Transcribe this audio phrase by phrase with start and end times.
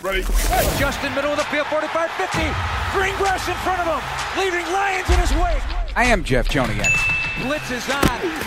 [0.00, 0.22] Ready?
[0.78, 2.38] Justin, middle of the field, 45 50.
[2.92, 4.00] Green grass in front of him,
[4.38, 5.62] leaving Lions in his wake.
[5.96, 6.94] I am Jeff Joniak.
[7.42, 8.02] Blitz is on.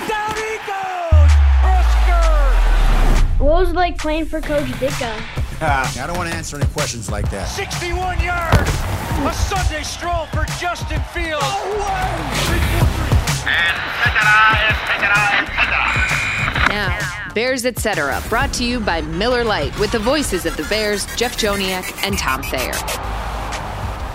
[0.08, 1.32] Down he goes!
[1.60, 3.44] Husker!
[3.44, 5.12] What was it like playing for Coach Ditka?
[5.62, 7.50] I don't want to answer any questions like that.
[7.50, 8.72] 61 yards!
[9.28, 11.44] A Sunday stroll for Justin Fields.
[13.46, 13.92] And.
[16.72, 18.22] Now, Bears Etc.
[18.30, 22.18] brought to you by Miller Lite with the voices of the Bears, Jeff Joniak and
[22.18, 22.74] Tom Thayer.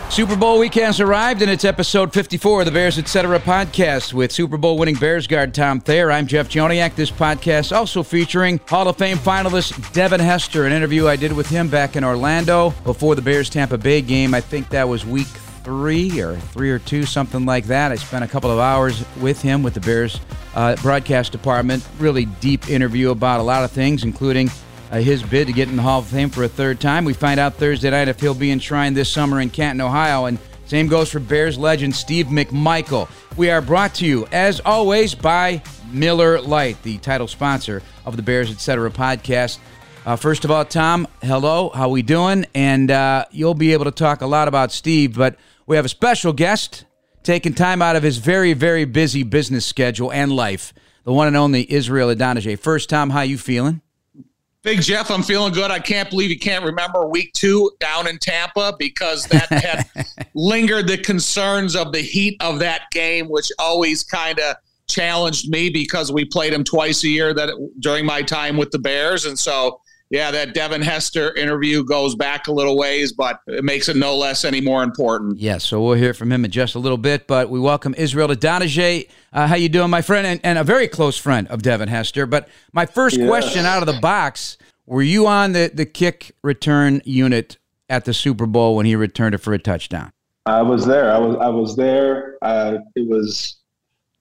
[0.09, 3.39] Super Bowl week has arrived, and it's episode 54 of the Bears Etc.
[3.41, 6.13] podcast with Super Bowl winning Bears guard Tom Thayer.
[6.13, 6.95] I'm Jeff Joniak.
[6.95, 11.49] This podcast also featuring Hall of Fame finalist Devin Hester, an interview I did with
[11.49, 14.33] him back in Orlando before the Bears Tampa Bay game.
[14.33, 15.27] I think that was week
[15.67, 17.91] three or three or two, something like that.
[17.91, 20.21] I spent a couple of hours with him with the Bears
[20.55, 21.85] uh, broadcast department.
[21.99, 24.49] Really deep interview about a lot of things, including
[24.93, 27.05] uh, his bid to get in the Hall of Fame for a third time.
[27.05, 30.27] We find out Thursday night if he'll be enshrined this summer in Canton, Ohio.
[30.27, 33.09] And same goes for Bears legend Steve McMichael.
[33.37, 38.23] We are brought to you, as always, by Miller Lite, the title sponsor of the
[38.23, 38.89] Bears Etc.
[38.93, 39.59] podcast.
[40.05, 41.71] Uh, first of all, Tom, hello.
[41.71, 42.47] How we doing?
[42.55, 45.37] And uh, you'll be able to talk a lot about Steve, but
[45.67, 46.85] we have a special guest
[47.23, 50.73] taking time out of his very, very busy business schedule and life.
[51.05, 52.59] The one and only Israel Idonije.
[52.59, 53.81] First, Tom, how you feeling?
[54.63, 55.71] Big Jeff, I'm feeling good.
[55.71, 59.87] I can't believe you can't remember week two down in Tampa because that had
[60.35, 64.57] lingered the concerns of the heat of that game, which always kind of
[64.89, 68.79] challenged me because we played them twice a year that during my time with the
[68.79, 69.25] Bears.
[69.25, 73.89] And so, yeah, that Devin Hester interview goes back a little ways, but it makes
[73.89, 75.39] it no less any more important.
[75.39, 77.27] Yes, so we'll hear from him in just a little bit.
[77.27, 79.09] But we welcome Israel Idonije.
[79.33, 82.25] Uh, how you doing, my friend, and, and, a very close friend of Devin Hester.
[82.25, 83.29] But my first yes.
[83.29, 88.15] question out of the box: Were you on the the kick return unit at the
[88.15, 90.13] Super Bowl when he returned it for a touchdown?
[90.47, 91.13] I was there.
[91.13, 92.39] I was I was there.
[92.43, 93.57] Uh, it was,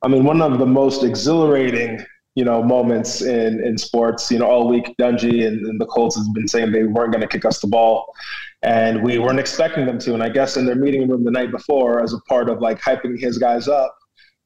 [0.01, 2.03] I mean, one of the most exhilarating
[2.35, 4.31] you know, moments in, in sports.
[4.31, 7.21] You know, all week, Dungy and, and the Colts has been saying they weren't going
[7.21, 8.13] to kick us the ball,
[8.61, 10.13] and we weren't expecting them to.
[10.13, 12.79] And I guess in their meeting room the night before, as a part of like
[12.81, 13.95] hyping his guys up,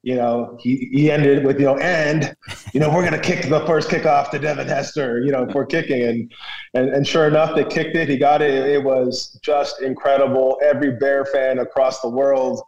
[0.01, 2.33] you know, he, he ended with, you know, and,
[2.73, 5.65] you know, we're going to kick the first kickoff to Devin Hester, you know, for
[5.65, 6.03] kicking.
[6.03, 6.31] And,
[6.73, 8.07] and, and sure enough, they kicked it.
[8.07, 8.53] He got it.
[8.53, 10.57] It was just incredible.
[10.63, 12.61] Every Bear fan across the world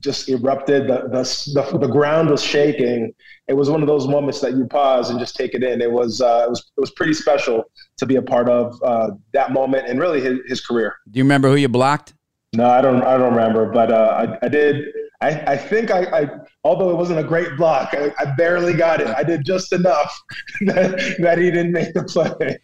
[0.00, 0.88] just erupted.
[0.88, 3.14] The, the, the, the ground was shaking
[3.48, 5.80] it was one of those moments that you pause and just take it in.
[5.80, 7.64] It was uh, it was it was pretty special
[7.96, 10.94] to be a part of uh, that moment and really his, his career.
[11.10, 12.14] Do you remember who you blocked?
[12.54, 13.02] No, I don't.
[13.02, 14.84] I don't remember, but uh, I, I did.
[15.20, 16.30] I, I think I, I,
[16.62, 19.08] although it wasn't a great block, I, I barely got it.
[19.08, 20.16] I did just enough
[20.60, 22.60] that, that he didn't make the play.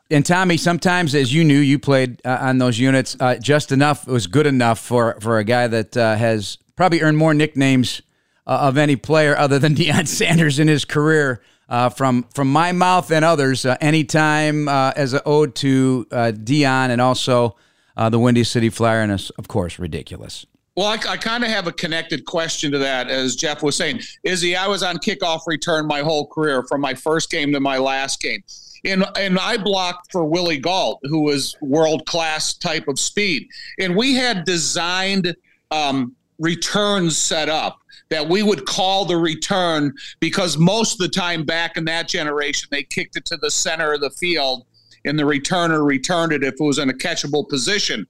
[0.10, 3.16] and Tommy, sometimes, as you knew, you played uh, on those units.
[3.20, 7.16] Uh, just enough was good enough for for a guy that uh, has probably earned
[7.16, 8.02] more nicknames
[8.46, 11.42] uh, of any player other than Deion Sanders in his career.
[11.68, 16.98] Uh, from from my mouth and others, uh, anytime as an ode to Deion and
[16.98, 17.56] also
[17.94, 20.46] the Windy City Flyer, and of course, ridiculous.
[20.78, 24.00] Well, I, I kind of have a connected question to that, as Jeff was saying.
[24.22, 27.78] Izzy, I was on kickoff return my whole career, from my first game to my
[27.78, 28.44] last game.
[28.84, 33.48] And, and I blocked for Willie Gault, who was world class type of speed.
[33.80, 35.34] And we had designed
[35.72, 41.42] um, returns set up that we would call the return because most of the time
[41.42, 44.64] back in that generation, they kicked it to the center of the field
[45.04, 48.06] and the returner returned it if it was in a catchable position.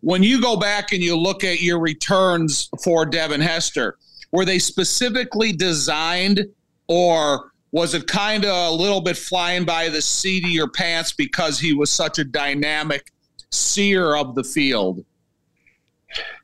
[0.00, 3.98] When you go back and you look at your returns for Devin Hester,
[4.32, 6.46] were they specifically designed
[6.88, 11.12] or was it kind of a little bit flying by the seat of your pants
[11.12, 13.12] because he was such a dynamic
[13.50, 15.04] seer of the field?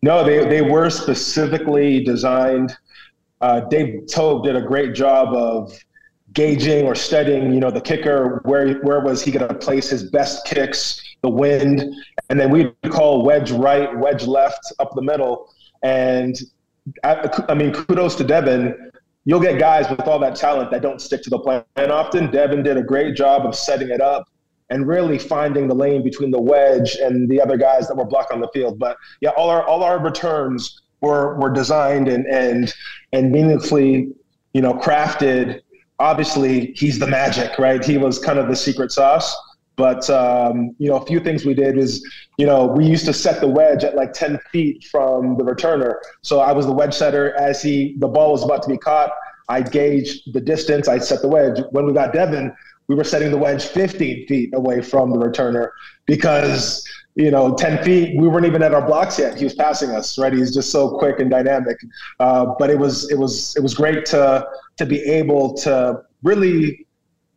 [0.03, 2.77] No, they, they were specifically designed
[3.41, 5.79] uh, Dave Toub did a great job of
[6.37, 10.09] gauging or studying, you know, the kicker, where where was he going to place his
[10.11, 11.83] best kicks, the wind,
[12.29, 15.53] and then we'd call wedge right, wedge left, up the middle.
[15.83, 16.37] And
[17.03, 18.93] I, I mean, kudos to Devin.
[19.25, 22.31] You'll get guys with all that talent that don't stick to the plan and often.
[22.31, 24.29] Devin did a great job of setting it up
[24.71, 28.33] and really finding the lane between the wedge and the other guys that were blocked
[28.33, 28.79] on the field.
[28.79, 32.73] But yeah, all our all our returns were were designed and and
[33.13, 34.13] and meaningfully,
[34.53, 35.63] you know, crafted.
[35.99, 37.85] Obviously, he's the magic, right?
[37.85, 39.35] He was kind of the secret sauce.
[39.77, 42.07] But um, you know, a few things we did is,
[42.39, 45.97] you know, we used to set the wedge at like 10 feet from the returner.
[46.23, 49.11] So I was the wedge setter as he the ball was about to be caught.
[49.49, 50.89] I gauged the distance.
[50.89, 51.61] I set the wedge.
[51.71, 52.55] When we got Devin,
[52.89, 55.71] we were setting the wedge 15 feet away from the returner
[56.07, 58.17] because you know, 10 feet.
[58.19, 59.39] We weren't even at our blocks yet.
[59.39, 60.33] He was passing us, right?
[60.33, 61.79] He's just so quick and dynamic.
[62.21, 64.47] Uh, but it was it was it was great to
[64.77, 66.87] to be able to really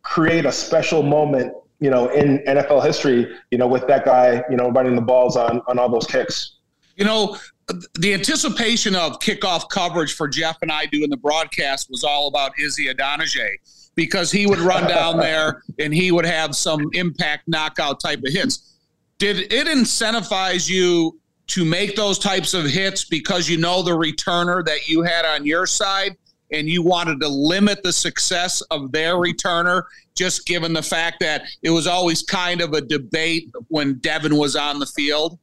[0.02, 4.56] create a special moment, you know, in NFL history, you know, with that guy, you
[4.56, 6.58] know, running the balls on on all those kicks.
[6.96, 7.38] You know,
[7.98, 12.52] the anticipation of kickoff coverage for Jeff and I doing the broadcast was all about
[12.58, 13.48] Izzy Idonije
[13.94, 18.30] because he would run down there and he would have some impact knockout type of
[18.30, 18.69] hits
[19.20, 24.64] did it incentivize you to make those types of hits because you know the returner
[24.64, 26.16] that you had on your side
[26.52, 29.82] and you wanted to limit the success of their returner
[30.16, 34.56] just given the fact that it was always kind of a debate when Devin was
[34.56, 35.38] on the field?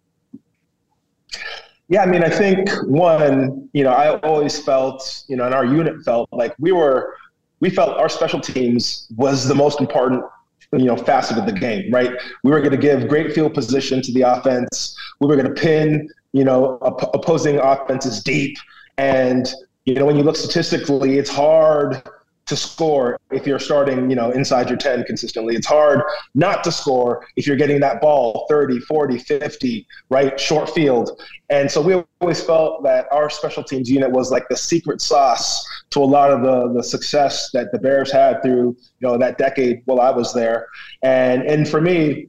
[1.88, 5.66] Yeah, I mean, I think one, you know, I always felt, you know, and our
[5.66, 7.16] unit felt like we were,
[7.60, 10.24] we felt our special teams was the most important
[10.74, 12.12] you know facet of the game, right?
[12.44, 14.96] We were going to give great field position to the offense.
[15.20, 18.58] We were going to pin you know op- opposing offenses deep,
[18.98, 19.48] and
[19.86, 22.02] you know when you look statistically, it's hard
[22.48, 25.56] to score if you're starting, you know, inside your 10 consistently.
[25.56, 26.02] It's hard
[26.34, 30.40] not to score if you're getting that ball 30, 40, 50, right?
[30.40, 31.22] Short field.
[31.50, 35.64] And so we always felt that our special teams unit was like the secret sauce
[35.90, 39.38] to a lot of the, the success that the Bears had through, you know, that
[39.38, 40.68] decade while I was there.
[41.02, 42.28] And and for me,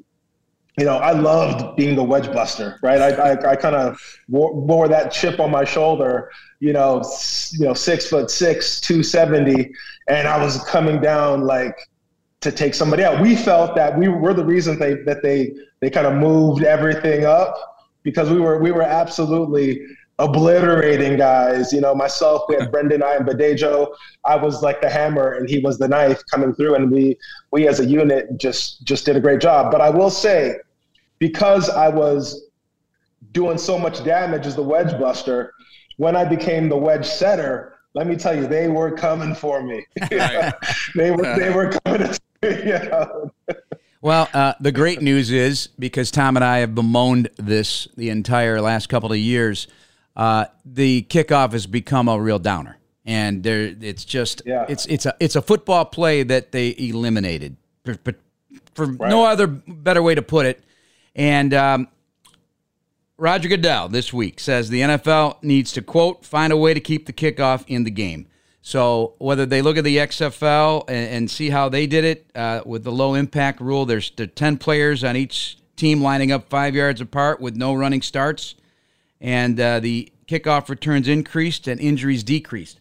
[0.78, 3.00] you know, I loved being the wedge buster, right?
[3.00, 7.02] I, I, I kind of wore, wore, that chip on my shoulder, you know,
[7.52, 9.72] you know, six foot six, 270,
[10.08, 11.76] and I was coming down like
[12.42, 13.20] to take somebody out.
[13.20, 17.24] We felt that we were the reason they, that they, they kind of moved everything
[17.24, 17.56] up
[18.04, 19.82] because we were, we were absolutely
[20.18, 21.72] obliterating guys.
[21.72, 23.94] You know, myself, we had Brendon Ayanbadejo.
[24.24, 27.16] I was like the hammer and he was the knife coming through and we,
[27.50, 29.70] we as a unit just, just did a great job.
[29.70, 30.56] But I will say,
[31.18, 32.48] because I was
[33.32, 35.54] doing so much damage as the wedge buster,
[35.96, 39.84] when I became the wedge setter, let me tell you, they were coming for me.
[40.94, 42.12] they were they were coming.
[42.42, 43.30] To,
[44.00, 48.60] Well, uh, the great news is because Tom and I have bemoaned this the entire
[48.60, 49.66] last couple of years,
[50.18, 52.76] uh, the kickoff has become a real downer,
[53.06, 54.66] and there it's just yeah.
[54.68, 58.16] it's it's a it's a football play that they eliminated, but
[58.74, 59.08] for, right.
[59.08, 60.62] no other better way to put it.
[61.14, 61.88] And um,
[63.16, 67.06] Roger Goodell this week says the NFL needs to, quote, find a way to keep
[67.06, 68.28] the kickoff in the game.
[68.62, 72.60] So whether they look at the XFL and, and see how they did it uh,
[72.64, 76.74] with the low impact rule, there's there 10 players on each team lining up five
[76.74, 78.54] yards apart with no running starts,
[79.20, 82.80] and uh, the kickoff returns increased and injuries decreased.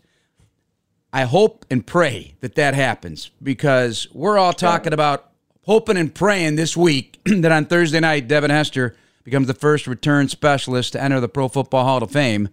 [1.13, 5.31] I hope and pray that that happens because we're all talking about
[5.63, 10.29] hoping and praying this week that on Thursday night, Devin Hester becomes the first return
[10.29, 12.49] specialist to enter the Pro Football Hall of Fame.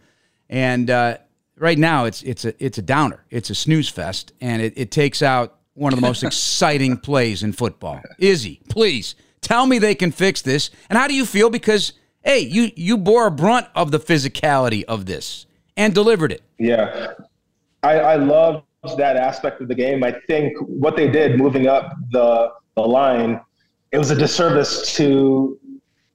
[0.49, 1.19] And uh,
[1.57, 3.25] right now, it's it's a it's a downer.
[3.31, 7.43] It's a snooze fest, and it, it takes out one of the most exciting plays
[7.43, 8.01] in football.
[8.19, 10.71] Izzy, please tell me they can fix this.
[10.89, 11.51] And how do you feel?
[11.51, 11.93] Because
[12.25, 16.43] hey, you you bore a brunt of the physicality of this and delivered it.
[16.59, 17.13] Yeah,
[17.83, 18.65] I, I love
[18.97, 20.05] that aspect of the game.
[20.05, 23.41] I think what they did moving up the the line,
[23.93, 25.59] it was a disservice to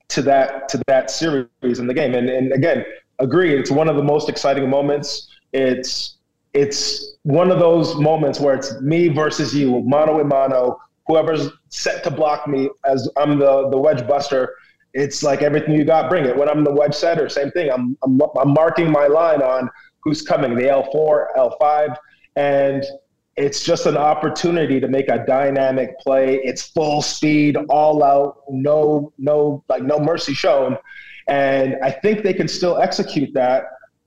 [0.08, 2.14] to that to that series in the game.
[2.14, 2.84] And and again,
[3.18, 5.28] agree, it's one of the most exciting moments.
[5.52, 6.16] It's
[6.52, 10.80] it's one of those moments where it's me versus you, mano a mano.
[11.06, 14.54] Whoever's set to block me as I'm the the wedge buster,
[14.94, 16.36] it's like everything you got, bring it.
[16.36, 17.70] When I'm the wedge setter, same thing.
[17.70, 19.70] I'm I'm, I'm marking my line on
[20.02, 21.96] who's coming, the L4, L5,
[22.36, 22.84] and
[23.36, 26.36] it's just an opportunity to make a dynamic play.
[26.42, 30.76] It's full speed, all out, no, no, like no mercy shown.
[31.28, 33.64] And I think they can still execute that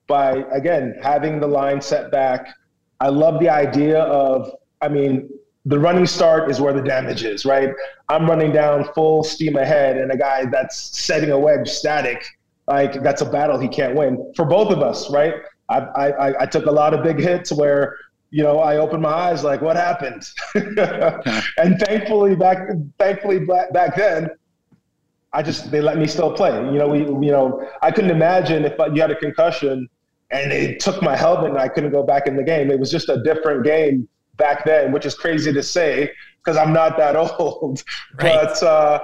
[0.08, 2.54] by again having the line set back.
[3.00, 5.30] I love the idea of, I mean,
[5.65, 7.70] the running start is where the damage is, right?
[8.10, 12.25] I'm running down full steam ahead, and a guy that's setting a wedge static,
[12.67, 15.36] like that's a battle he can't win for both of us, right?
[15.70, 17.96] I, I, I took a lot of big hits where
[18.34, 20.27] you know, I opened my eyes like, what happened?
[20.55, 22.67] and thankfully back,
[22.98, 24.27] thankfully back, then,
[25.34, 26.50] I just, they let me still play.
[26.50, 29.88] You know, we, you know, I couldn't imagine if you had a concussion
[30.32, 32.72] and they took my helmet and I couldn't go back in the game.
[32.72, 36.74] It was just a different game back then, which is crazy to say because I'm
[36.74, 37.84] not that old.
[38.22, 38.34] Right.
[38.34, 39.00] But, uh,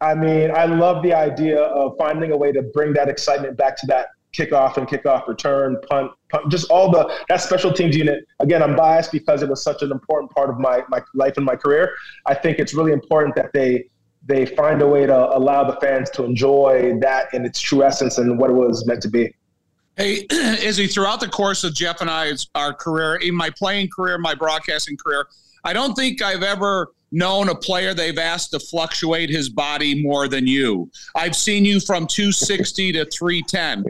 [0.00, 3.76] I mean, I love the idea of finding a way to bring that excitement back
[3.78, 8.24] to that kickoff and kickoff return, punt, punt, just all the that special teams unit.
[8.40, 11.44] Again, I'm biased because it was such an important part of my my life and
[11.44, 11.94] my career.
[12.26, 13.88] I think it's really important that they
[14.26, 18.18] they find a way to allow the fans to enjoy that in its true essence
[18.18, 19.34] and what it was meant to be.
[19.98, 24.16] Hey, Izzy, throughout the course of Jeff and I's our career, in my playing career,
[24.16, 25.26] my broadcasting career,
[25.64, 30.28] I don't think I've ever known a player they've asked to fluctuate his body more
[30.28, 30.88] than you.
[31.16, 33.84] I've seen you from 260 to 310.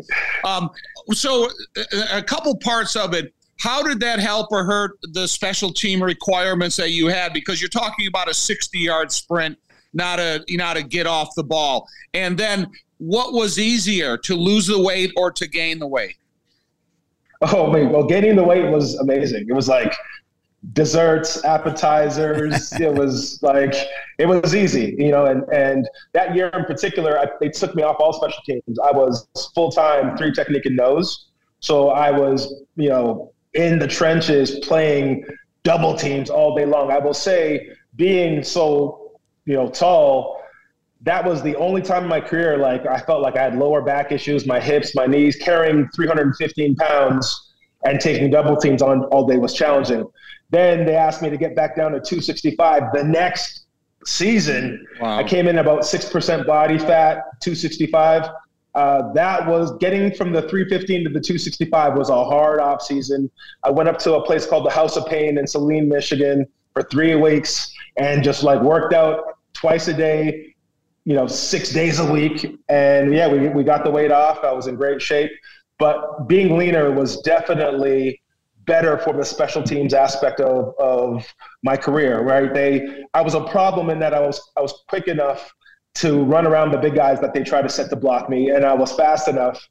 [0.45, 0.71] Um,
[1.13, 1.51] so,
[2.11, 3.35] a couple parts of it.
[3.61, 7.35] How did that help or hurt the special team requirements that you had?
[7.35, 9.59] Because you're talking about a 60 yard sprint,
[9.93, 11.87] not a know to get off the ball.
[12.15, 16.17] And then, what was easier to lose the weight or to gain the weight?
[17.41, 19.47] Oh, man, well, gaining the weight was amazing.
[19.49, 19.95] It was like
[20.73, 22.73] desserts, appetizers.
[22.81, 23.75] it was like
[24.19, 25.27] it was easy, you know.
[25.27, 28.79] And and that year in particular, I, they took me off all special teams.
[28.79, 31.29] I was full time three technique and nose,
[31.61, 35.25] so I was you know in the trenches playing
[35.63, 36.91] double teams all day long.
[36.91, 40.38] I will say, being so you know tall.
[41.03, 43.83] That was the only time in my career like I felt like I had lower
[43.83, 47.53] back issues, my hips, my knees, carrying 315 pounds
[47.85, 50.05] and taking double teams on all day was challenging.
[50.51, 52.93] Then they asked me to get back down to 265.
[52.93, 53.67] The next
[54.05, 55.19] season, wow.
[55.19, 58.31] I came in about 6% body fat, 265.
[58.75, 63.31] Uh, that was getting from the 315 to the 265 was a hard off season.
[63.65, 66.83] I went up to a place called the House of Pain in Saline, Michigan for
[66.83, 70.55] three weeks and just like worked out twice a day,
[71.09, 72.61] you know, six days a week.
[72.69, 74.45] And yeah, we, we got the weight off.
[74.45, 75.31] I was in great shape.
[75.79, 78.21] But being leaner was definitely
[78.67, 81.25] better for the special teams aspect of, of
[81.63, 82.53] my career, right?
[82.53, 85.51] They I was a problem in that I was I was quick enough
[85.95, 88.67] to run around the big guys that they try to set to block me, and
[88.67, 89.67] I was fast enough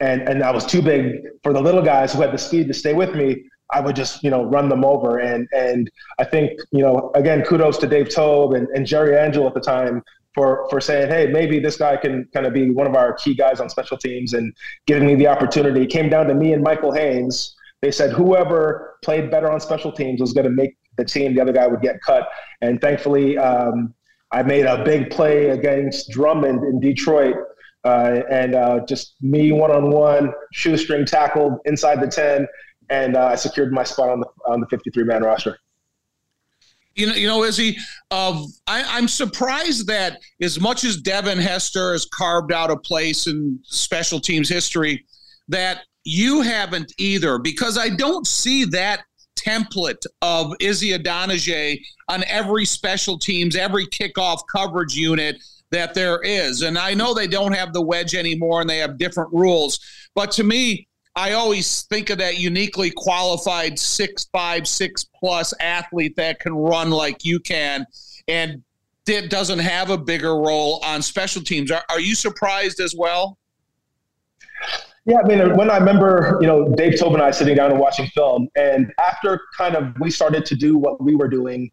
[0.00, 2.74] and and I was too big for the little guys who had the speed to
[2.74, 3.44] stay with me.
[3.72, 5.18] I would just, you know, run them over.
[5.18, 9.46] And and I think, you know, again, kudos to Dave Toub and, and Jerry Angelo
[9.46, 10.02] at the time
[10.34, 13.34] for for saying, hey, maybe this guy can kind of be one of our key
[13.34, 14.54] guys on special teams and
[14.86, 15.82] giving me the opportunity.
[15.82, 19.92] It came down to me and Michael Haynes they said whoever played better on special
[19.92, 21.34] teams was going to make the team.
[21.34, 22.26] The other guy would get cut.
[22.62, 23.92] And thankfully, um,
[24.32, 27.36] I made a big play against Drummond in Detroit.
[27.84, 32.46] Uh, and uh, just me one on one, shoestring tackled inside the 10,
[32.88, 35.58] and uh, I secured my spot on the, on the 53 man roster.
[36.94, 37.76] You know, you know, Izzy,
[38.10, 43.26] uh, I, am surprised that as much as Devin Hester has carved out a place
[43.26, 45.04] in special teams history,
[45.48, 49.02] that you haven't either because I don't see that
[49.36, 55.36] template of Izzy Idonije on every special teams, every kickoff coverage unit
[55.70, 56.62] that there is.
[56.62, 59.80] And I know they don't have the wedge anymore and they have different rules.
[60.14, 60.86] But to me,
[61.16, 66.90] I always think of that uniquely qualified six five, six plus athlete that can run
[66.90, 67.86] like you can
[68.28, 68.62] and
[69.06, 71.70] it doesn't have a bigger role on special teams.
[71.70, 73.38] Are, are you surprised as well?
[75.06, 77.78] Yeah, I mean, when I remember, you know, Dave Tobin and I sitting down and
[77.78, 81.70] watching film, and after kind of we started to do what we were doing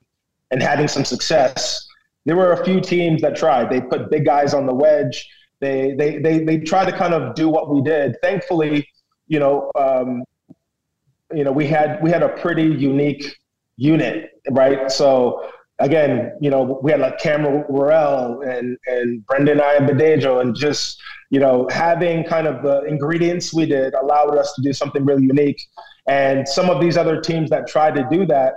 [0.52, 1.88] and having some success,
[2.26, 3.70] there were a few teams that tried.
[3.70, 5.26] They put big guys on the wedge.
[5.62, 8.18] They they they they tried to kind of do what we did.
[8.22, 8.86] Thankfully,
[9.32, 10.26] you know, um,
[11.34, 13.40] you know, we had we had a pretty unique
[13.78, 14.92] unit, right?
[14.92, 21.02] So again, you know, we had like Cameron Worrell and and Brendon Ayanbadejo, and just
[21.30, 25.24] you know, having kind of the ingredients we did allowed us to do something really
[25.24, 25.66] unique.
[26.08, 28.56] And some of these other teams that tried to do that,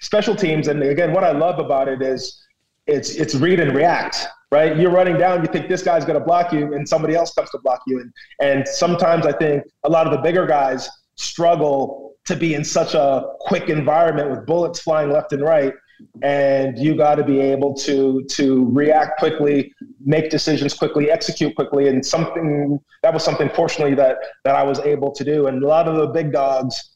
[0.00, 2.44] special teams, and again, what I love about it is
[2.88, 4.76] it's it's read and react, right?
[4.76, 7.50] You're running down, you think this guy's going to block you, and somebody else comes
[7.50, 8.00] to block you.
[8.00, 12.64] And and sometimes I think a lot of the bigger guys struggle to be in
[12.64, 15.74] such a quick environment with bullets flying left and right
[16.22, 19.72] and you got to be able to to react quickly
[20.04, 24.78] make decisions quickly execute quickly and something that was something fortunately that that i was
[24.80, 26.92] able to do and a lot of the big dogs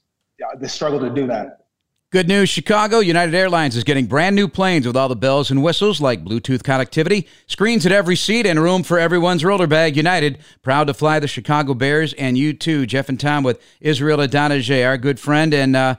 [0.58, 1.63] they struggle to do that
[2.14, 3.00] Good news, Chicago.
[3.00, 6.62] United Airlines is getting brand new planes with all the bells and whistles like Bluetooth
[6.62, 9.96] connectivity, screens at every seat, and room for everyone's roller bag.
[9.96, 14.18] United, proud to fly the Chicago Bears, and you too, Jeff and Tom, with Israel
[14.18, 15.52] Idonije, our good friend.
[15.52, 15.96] And uh,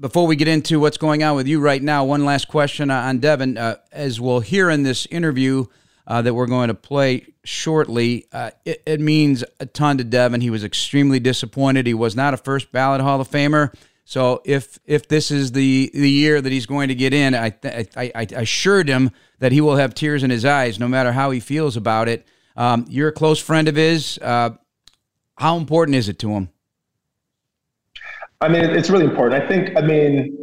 [0.00, 3.18] before we get into what's going on with you right now, one last question on
[3.18, 3.58] Devin.
[3.58, 5.66] Uh, as we'll hear in this interview
[6.06, 10.40] uh, that we're going to play shortly, uh, it, it, means a ton to Devin.
[10.40, 11.86] He was extremely disappointed.
[11.86, 13.70] He was not a first ballot Hall of Famer.
[14.04, 17.54] So if if this is the the year that he's going to get in, I
[17.64, 21.30] I, I assured him that he will have tears in his eyes, no matter how
[21.30, 22.26] he feels about it.
[22.56, 24.18] Um, you're a close friend of his.
[24.18, 24.50] Uh,
[25.38, 26.50] how important is it to him?
[28.40, 29.42] I mean, it's really important.
[29.42, 30.36] I think, I mean,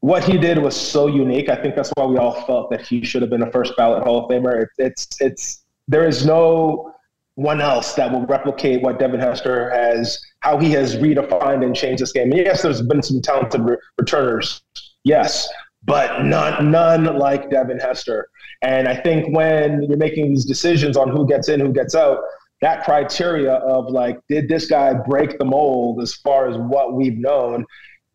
[0.00, 1.48] what he did was so unique.
[1.48, 4.02] I think that's why we all felt that he should have been a first ballot
[4.02, 4.62] Hall of Famer.
[4.62, 6.94] It, it's it's there is no
[7.34, 12.02] one else that will replicate what Devin Hester has, how he has redefined and changed
[12.02, 12.30] this game.
[12.30, 14.62] And yes, there's been some talented re- returners,
[15.04, 15.48] yes,
[15.84, 18.28] but none none like Devin Hester.
[18.62, 22.18] And I think when you're making these decisions on who gets in, who gets out,
[22.62, 27.18] that criteria of like, did this guy break the mold as far as what we've
[27.18, 27.64] known?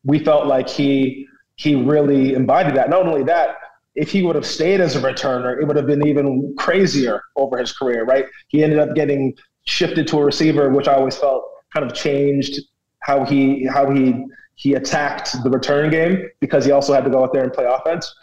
[0.04, 2.90] We felt like he he really embodied that.
[2.90, 3.56] Not only that,
[3.96, 7.58] if he would have stayed as a returner, it would have been even crazier over
[7.58, 8.26] his career, right?
[8.48, 9.36] He ended up getting
[9.66, 12.60] shifted to a receiver, which I always felt kind of changed
[13.00, 14.26] how he how he
[14.56, 17.66] he attacked the return game because he also had to go out there and play
[17.66, 18.14] offense.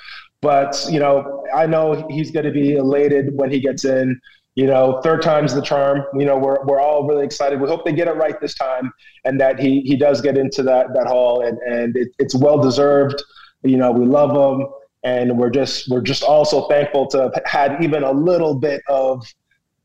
[0.41, 4.21] But you know, I know he's going to be elated when he gets in
[4.59, 6.03] you know, third time's the charm.
[6.15, 7.61] You know, we're, we're all really excited.
[7.61, 8.93] We hope they get it right this time
[9.25, 12.59] and that he, he does get into that, that hall and, and it, it's well
[12.59, 13.23] deserved.
[13.63, 14.67] You know, we love him
[15.05, 19.25] and we're just, we're just also thankful to have had even a little bit of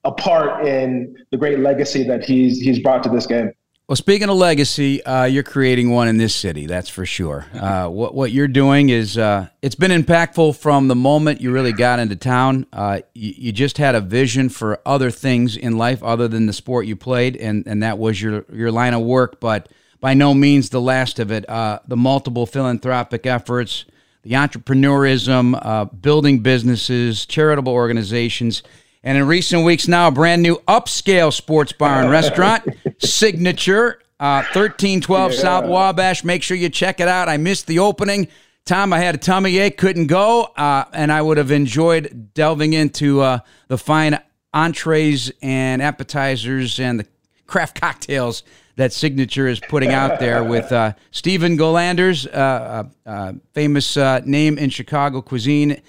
[0.03, 3.51] a part in the great legacy that he's, he's brought to this game.
[3.87, 7.45] Well, speaking of legacy, uh, you're creating one in this city, that's for sure.
[7.53, 11.73] Uh, what what you're doing is uh, it's been impactful from the moment you really
[11.73, 12.65] got into town.
[12.71, 16.53] Uh, you, you, just had a vision for other things in life other than the
[16.53, 19.41] sport you played, and, and that was your your line of work.
[19.41, 19.67] But
[19.99, 21.49] by no means the last of it.
[21.49, 23.83] Uh, the multiple philanthropic efforts,
[24.23, 28.63] the entrepreneurism, uh, building businesses, charitable organizations.
[29.03, 32.63] And in recent weeks now, a brand new upscale sports bar and restaurant,
[32.99, 35.37] Signature, uh, 1312 yeah.
[35.37, 36.23] South Wabash.
[36.23, 37.27] Make sure you check it out.
[37.27, 38.29] I missed the opening.
[38.65, 42.71] Tom, I had a tummy ache, couldn't go, uh, and I would have enjoyed delving
[42.71, 44.17] into uh, the fine
[44.53, 47.05] entrees and appetizers and the
[47.45, 48.43] craft cocktails
[48.75, 53.95] that Signature is putting out there with uh, Stephen Gillanders, uh, uh, uh, famous
[54.25, 55.81] name in Chicago cuisine,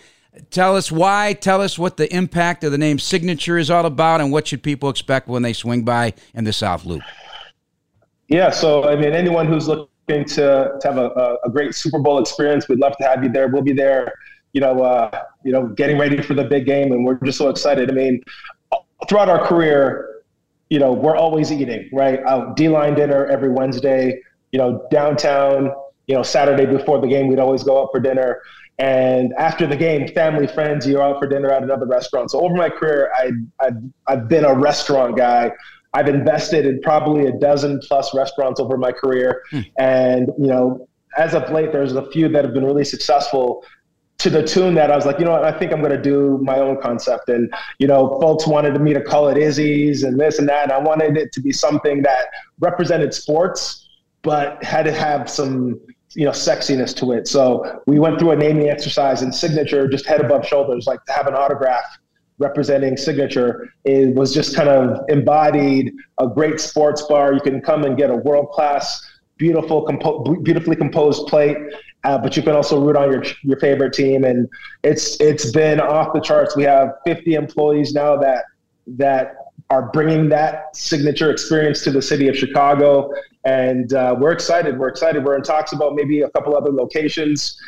[0.50, 1.34] Tell us why.
[1.34, 4.62] Tell us what the impact of the name Signature is all about, and what should
[4.62, 7.02] people expect when they swing by in the South Loop.
[8.28, 12.18] Yeah, so I mean, anyone who's looking to, to have a, a great Super Bowl
[12.18, 13.48] experience, we'd love to have you there.
[13.48, 14.12] We'll be there,
[14.52, 17.48] you know, uh, you know, getting ready for the big game, and we're just so
[17.48, 17.90] excited.
[17.90, 18.22] I mean,
[19.08, 20.22] throughout our career,
[20.70, 22.20] you know, we're always eating, right?
[22.24, 24.20] Out D-line dinner every Wednesday.
[24.50, 25.72] You know, downtown.
[26.06, 28.42] You know, Saturday before the game, we'd always go out for dinner.
[28.78, 32.30] And after the game, family, friends, you're out for dinner at another restaurant.
[32.30, 35.52] So over my career, I, I've, I've been a restaurant guy.
[35.92, 39.42] I've invested in probably a dozen plus restaurants over my career.
[39.50, 39.60] Hmm.
[39.78, 43.64] And, you know, as of late, there's a few that have been really successful
[44.18, 46.00] to the tune that I was like, you know what, I think I'm going to
[46.00, 47.28] do my own concept.
[47.28, 50.64] And, you know, folks wanted me to call it Izzy's and this and that.
[50.64, 52.26] And I wanted it to be something that
[52.58, 53.88] represented sports,
[54.22, 55.80] but had to have some
[56.14, 57.28] you know sexiness to it.
[57.28, 61.12] So we went through a naming exercise and signature, just head above shoulders, like to
[61.12, 61.84] have an autograph
[62.38, 63.68] representing signature.
[63.84, 67.32] It was just kind of embodied a great sports bar.
[67.32, 69.00] You can come and get a world class,
[69.36, 71.56] beautiful, compo- beautifully composed plate.
[72.04, 74.48] Uh, but you can also root on your your favorite team, and
[74.82, 76.54] it's it's been off the charts.
[76.54, 78.44] We have 50 employees now that
[78.86, 79.36] that
[79.70, 83.10] are bringing that signature experience to the city of Chicago
[83.44, 84.78] and uh, we're excited.
[84.78, 85.24] We're excited.
[85.24, 87.60] We're in talks about maybe a couple other locations,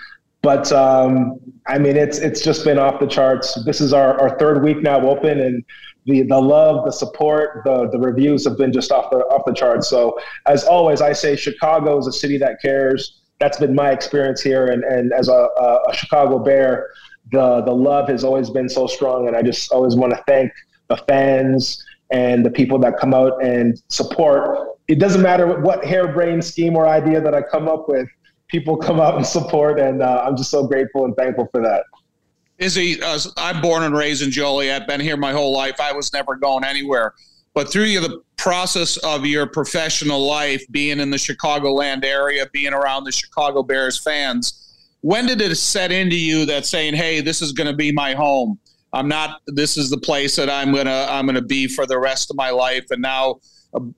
[0.42, 3.62] but um, I mean, it's it's just been off the charts.
[3.64, 5.64] This is our, our third week now open, and
[6.06, 9.52] the the love, the support, the the reviews have been just off the off the
[9.52, 9.88] charts.
[9.88, 13.20] So as always, I say Chicago is a city that cares.
[13.38, 15.48] That's been my experience here, and and as a,
[15.88, 16.88] a Chicago Bear,
[17.32, 20.52] the the love has always been so strong, and I just always want to thank
[20.88, 26.44] the fans and the people that come out and support it doesn't matter what harebrained
[26.44, 28.08] scheme or idea that I come up with,
[28.48, 31.84] people come out and support, and uh, I'm just so grateful and thankful for that.
[32.58, 35.80] Izzy, uh, I'm born and raised in Joliet, I've been here my whole life.
[35.80, 37.14] I was never going anywhere.
[37.52, 43.04] But through the process of your professional life, being in the Chicagoland area, being around
[43.04, 44.62] the Chicago Bears fans,
[45.00, 48.12] when did it set into you that saying, "Hey, this is going to be my
[48.12, 48.58] home.
[48.92, 49.40] I'm not.
[49.46, 52.50] This is the place that I'm gonna I'm gonna be for the rest of my
[52.50, 53.40] life." And now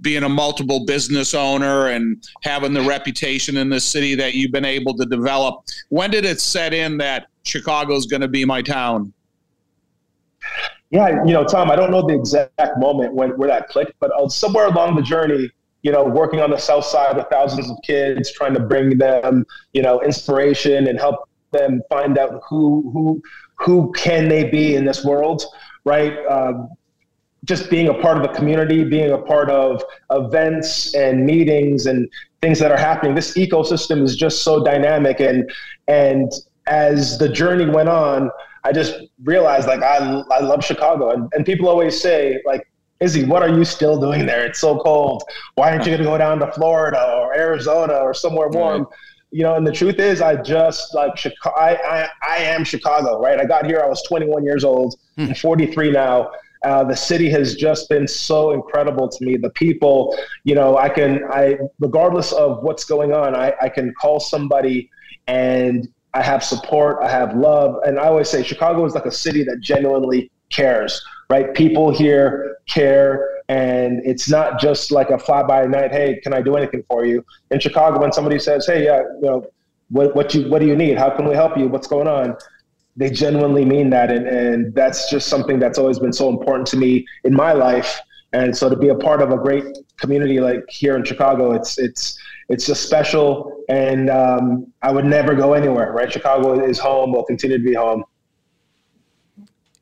[0.01, 4.65] being a multiple business owner and having the reputation in this city that you've been
[4.65, 5.65] able to develop.
[5.89, 9.13] When did it set in that Chicago's going to be my town?
[10.91, 14.11] Yeah, you know, Tom, I don't know the exact moment when where that clicked, but
[14.19, 15.51] uh, somewhere along the journey,
[15.83, 19.45] you know, working on the south side with thousands of kids, trying to bring them,
[19.75, 23.23] you know, inspiration and help them find out who who
[23.57, 25.43] who can they be in this world,
[25.85, 26.17] right?
[26.27, 26.69] Um,
[27.45, 32.09] just being a part of the community, being a part of events and meetings and
[32.41, 33.15] things that are happening.
[33.15, 35.51] This ecosystem is just so dynamic, and
[35.87, 36.33] and
[36.67, 38.31] as the journey went on,
[38.65, 39.99] I just realized like I
[40.31, 42.67] I love Chicago, and, and people always say like.
[43.01, 44.45] Izzy, what are you still doing there?
[44.45, 45.23] It's so cold.
[45.55, 48.83] Why aren't you going to go down to Florida or Arizona or somewhere warm?
[48.83, 48.93] Right
[49.31, 51.55] you know, and the truth is, I just like Chicago.
[51.57, 53.39] I, I, I am Chicago, right?
[53.39, 53.81] I got here.
[53.81, 54.99] I was 21 years old.
[55.17, 55.27] Hmm.
[55.27, 56.31] I'm 43 now.
[56.65, 59.37] Uh, the city has just been so incredible to me.
[59.37, 63.95] The people, you know, I can, I, regardless of what's going on, I, I can
[64.01, 64.91] call somebody
[65.27, 67.77] and I have support, I have love.
[67.85, 71.55] And I always say Chicago is like a city that genuinely cares, right?
[71.55, 73.43] People here care.
[73.49, 77.05] And it's not just like a fly by night, hey, can I do anything for
[77.05, 77.25] you?
[77.51, 79.47] In Chicago, when somebody says, hey, yeah, you know,
[79.91, 80.99] what, what, you, what do you need?
[80.99, 81.69] How can we help you?
[81.69, 82.37] What's going on?
[82.99, 84.11] They genuinely mean that.
[84.11, 88.01] And, and that's just something that's always been so important to me in my life.
[88.33, 89.65] And so to be a part of a great
[89.99, 93.65] community like here in Chicago, it's, it's, it's just special.
[93.69, 96.13] And um, I would never go anywhere, right?
[96.13, 98.05] Chicago is home, will continue to be home.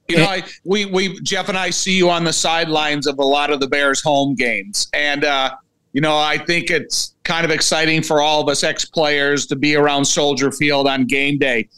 [0.09, 3.25] You know, I, we we Jeff and I see you on the sidelines of a
[3.25, 5.57] lot of the Bears home games, and uh,
[5.95, 9.57] you know, I think it's kind of exciting for all of us ex players to
[9.57, 11.69] be around Soldier Field on game day.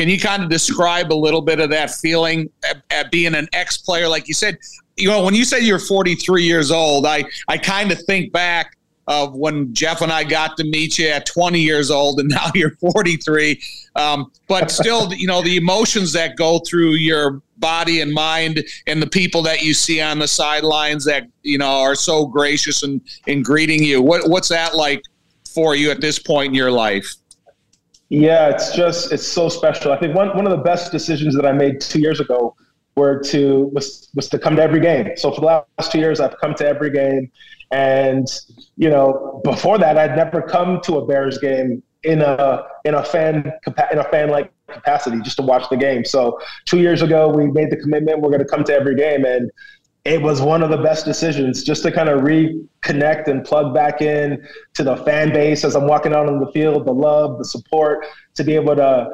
[0.00, 3.46] Can you kind of describe a little bit of that feeling at, at being an
[3.52, 4.08] ex player?
[4.08, 4.56] Like you said,
[4.96, 8.78] you know, when you say you're 43 years old, I, I kind of think back
[9.08, 12.46] of when Jeff and I got to meet you at 20 years old, and now
[12.54, 13.60] you're 43.
[13.94, 19.02] Um, but still, you know, the emotions that go through your body and mind, and
[19.02, 23.02] the people that you see on the sidelines that you know are so gracious and
[23.26, 24.00] in greeting you.
[24.00, 25.02] What what's that like
[25.46, 27.16] for you at this point in your life?
[28.10, 29.92] Yeah, it's just it's so special.
[29.92, 32.56] I think one one of the best decisions that I made two years ago
[32.96, 35.10] were to was was to come to every game.
[35.16, 35.46] So for the
[35.78, 37.30] last two years, I've come to every game,
[37.70, 38.26] and
[38.76, 43.04] you know before that, I'd never come to a Bears game in a in a
[43.04, 43.52] fan
[43.92, 46.04] in a fan like capacity just to watch the game.
[46.04, 49.24] So two years ago, we made the commitment we're going to come to every game,
[49.24, 49.52] and
[50.04, 54.00] it was one of the best decisions just to kind of reconnect and plug back
[54.00, 54.42] in
[54.74, 58.06] to the fan base as I'm walking out on the field, the love, the support,
[58.34, 59.10] to be able to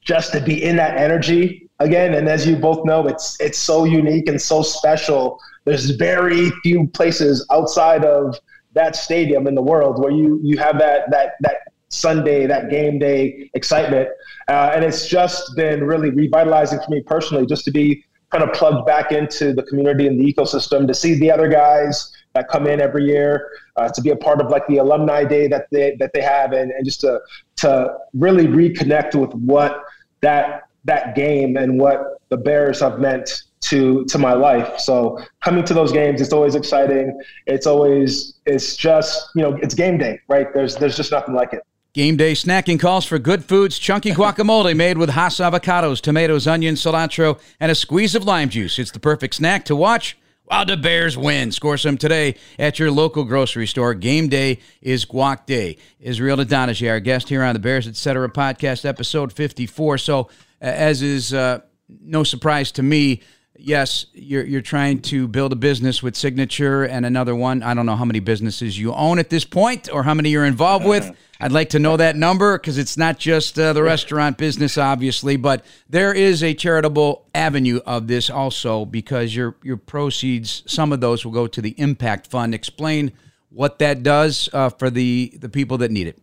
[0.00, 2.14] just to be in that energy again.
[2.14, 5.40] And as you both know, it's it's so unique and so special.
[5.64, 8.38] There's very few places outside of
[8.72, 11.56] that stadium in the world where you you have that that that
[11.88, 14.08] Sunday, that game day excitement.
[14.48, 18.52] Uh, and it's just been really revitalizing for me personally, just to be kind of
[18.52, 22.66] plugged back into the community and the ecosystem to see the other guys that come
[22.66, 25.94] in every year, uh, to be a part of like the alumni day that they
[26.00, 27.20] that they have, and, and just to
[27.56, 29.84] to really reconnect with what
[30.20, 34.80] that that game and what the Bears have meant to to my life.
[34.80, 37.16] So coming to those games, it's always exciting.
[37.46, 40.52] It's always it's just you know it's game day, right?
[40.52, 41.62] There's there's just nothing like it.
[41.94, 46.82] Game day snacking calls for good foods, chunky guacamole made with Hass avocados, tomatoes, onions,
[46.82, 48.80] cilantro, and a squeeze of lime juice.
[48.80, 51.52] It's the perfect snack to watch while the Bears win.
[51.52, 53.94] Score some today at your local grocery store.
[53.94, 55.76] Game day is guac day.
[56.00, 58.28] Israel Idonije, our guest here on the Bears Etc.
[58.28, 59.98] podcast, episode 54.
[59.98, 60.28] So,
[60.60, 63.22] as is uh, no surprise to me,
[63.58, 67.62] yes, you're you're trying to build a business with Signature and another one.
[67.62, 70.44] I don't know how many businesses you own at this point or how many you're
[70.44, 71.16] involved with.
[71.40, 75.36] I'd like to know that number because it's not just uh, the restaurant business, obviously,
[75.36, 81.00] but there is a charitable avenue of this also because your your proceeds, some of
[81.00, 82.54] those will go to the Impact Fund.
[82.54, 83.12] Explain
[83.50, 86.18] what that does uh, for the the people that need it.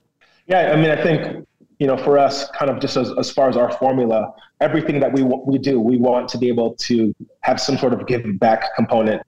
[0.48, 1.48] Yeah, I mean, I think
[1.82, 5.12] you know, for us, kind of just as, as far as our formula, everything that
[5.12, 8.76] we we do, we want to be able to have some sort of give back
[8.76, 9.20] component.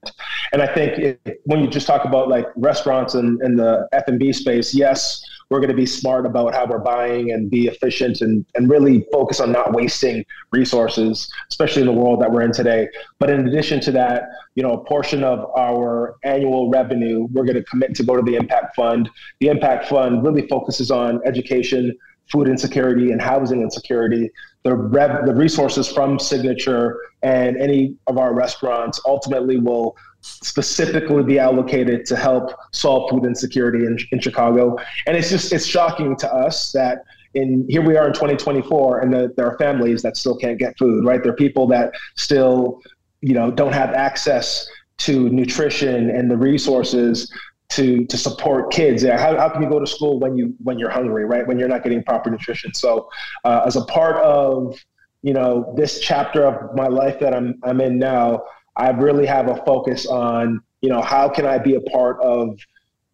[0.52, 4.04] And I think it, when you just talk about like restaurants and, and the F
[4.06, 7.66] and B space, yes, we're going to be smart about how we're buying and be
[7.66, 12.42] efficient and, and really focus on not wasting resources, especially in the world that we're
[12.42, 12.88] in today.
[13.18, 17.56] But in addition to that, you know, a portion of our annual revenue, we're going
[17.56, 19.10] to commit to go to the Impact Fund.
[19.40, 21.92] The Impact Fund really focuses on education,
[22.30, 24.30] food insecurity, and housing insecurity.
[24.62, 31.38] The, rev- the resources from Signature and any of our restaurants ultimately will specifically be
[31.38, 34.76] allocated to help solve food insecurity in, in Chicago.
[35.06, 39.12] And it's just it's shocking to us that in here we are in 2024 and
[39.12, 41.22] the, there are families that still can't get food, right?
[41.22, 42.80] There are people that still,
[43.20, 47.30] you know, don't have access to nutrition and the resources
[47.74, 49.04] to to support kids.
[49.04, 51.46] How, how can you go to school when you when you're hungry, right?
[51.46, 52.72] When you're not getting proper nutrition.
[52.74, 53.08] So
[53.44, 54.76] uh, as a part of
[55.22, 58.44] you know this chapter of my life that I'm I'm in now,
[58.76, 62.58] I really have a focus on, you know, how can I be a part of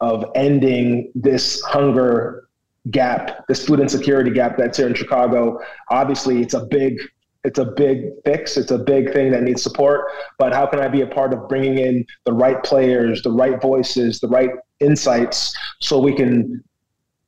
[0.00, 2.48] of ending this hunger
[2.90, 5.60] gap, this food insecurity gap that's here in Chicago.
[5.90, 6.98] Obviously, it's a big
[7.44, 8.56] it's a big fix.
[8.56, 10.06] It's a big thing that needs support.
[10.38, 13.60] But how can I be a part of bringing in the right players, the right
[13.60, 14.50] voices, the right
[14.80, 16.62] insights, so we can,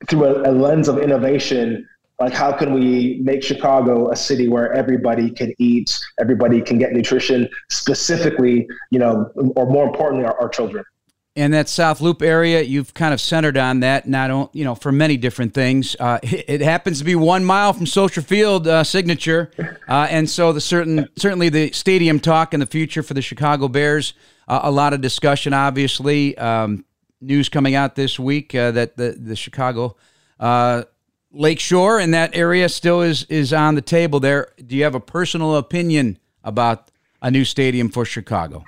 [0.08, 1.88] through a, a lens of innovation,
[2.20, 6.92] like how can we make Chicago a city where everybody can eat, everybody can get
[6.92, 10.84] nutrition, specifically, you know, or more importantly, our, our children
[11.34, 14.92] and that South Loop area, you've kind of centered on that, not you know for
[14.92, 15.96] many different things.
[15.98, 19.50] Uh, it happens to be one mile from Soldier Field uh, signature,
[19.88, 23.68] uh, and so the certain certainly the stadium talk in the future for the Chicago
[23.68, 24.14] Bears.
[24.48, 26.36] Uh, a lot of discussion, obviously.
[26.36, 26.84] Um,
[27.20, 29.96] news coming out this week uh, that the the Chicago
[30.38, 30.82] uh,
[31.30, 34.20] Lake Shore and that area still is is on the table.
[34.20, 36.90] There, do you have a personal opinion about
[37.22, 38.64] a new stadium for Chicago?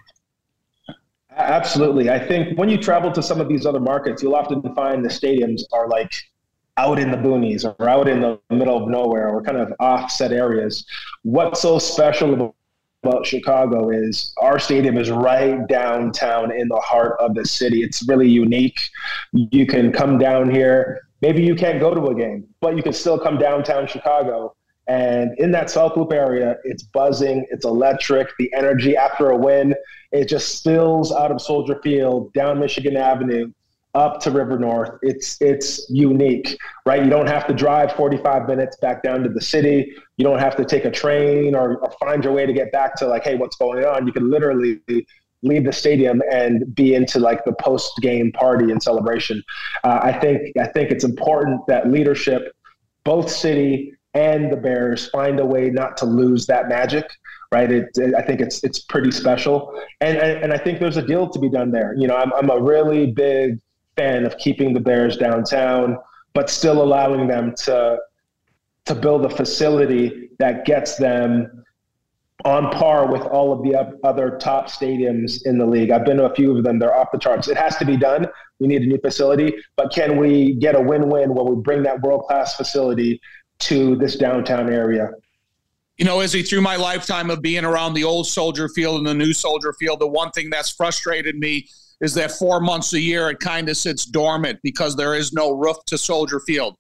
[1.37, 2.11] Absolutely.
[2.11, 5.09] I think when you travel to some of these other markets, you'll often find the
[5.09, 6.13] stadiums are like
[6.77, 10.33] out in the boonies or out in the middle of nowhere or kind of offset
[10.33, 10.87] areas.
[11.23, 12.55] What's so special
[13.03, 17.83] about Chicago is our stadium is right downtown in the heart of the city.
[17.83, 18.81] It's really unique.
[19.33, 21.09] You can come down here.
[21.21, 24.55] Maybe you can't go to a game, but you can still come downtown Chicago
[24.87, 28.29] and in that South Loop area, it's buzzing, it's electric.
[28.39, 29.75] The energy after a win,
[30.15, 33.51] it just spills out of Soldier Field down Michigan Avenue
[33.95, 34.99] up to River North.
[35.03, 37.03] It's it's unique, right?
[37.03, 39.93] You don't have to drive 45 minutes back down to the city.
[40.17, 42.95] You don't have to take a train or, or find your way to get back
[42.97, 44.07] to like, hey, what's going on?
[44.07, 44.81] You can literally
[45.43, 49.43] leave the stadium and be into like the post game party and celebration.
[49.83, 52.53] Uh, I think I think it's important that leadership,
[53.05, 57.05] both city and the Bears find a way not to lose that magic.
[57.55, 61.07] Right, it, I think it's it's pretty special, and, and and I think there's a
[61.07, 61.95] deal to be done there.
[61.97, 63.61] You know, I'm I'm a really big
[63.95, 65.97] fan of keeping the Bears downtown,
[66.33, 67.99] but still allowing them to
[68.87, 71.65] to build a facility that gets them
[72.45, 75.93] on par with all of the other top stadiums in the league.
[75.93, 77.47] I've been to a few of them; they're off the charts.
[77.47, 78.27] It has to be done.
[78.59, 82.01] We need a new facility, but can we get a win-win where we bring that
[82.03, 83.21] world-class facility
[83.61, 85.11] to this downtown area.
[85.97, 89.15] You know, Izzy, through my lifetime of being around the old soldier field and the
[89.15, 91.69] new soldier field, the one thing that's frustrated me
[92.01, 95.53] is that four months a year it kind of sits dormant because there is no
[95.53, 96.77] roof to soldier field.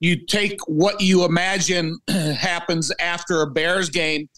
[0.00, 4.28] You take what you imagine happens after a Bears game,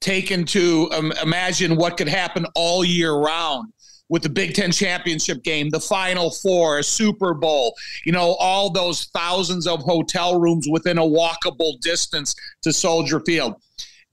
[0.00, 3.72] taken to um, imagine what could happen all year round
[4.08, 9.06] with the Big Ten championship game, the Final Four, Super Bowl, you know, all those
[9.06, 13.54] thousands of hotel rooms within a walkable distance to Soldier Field.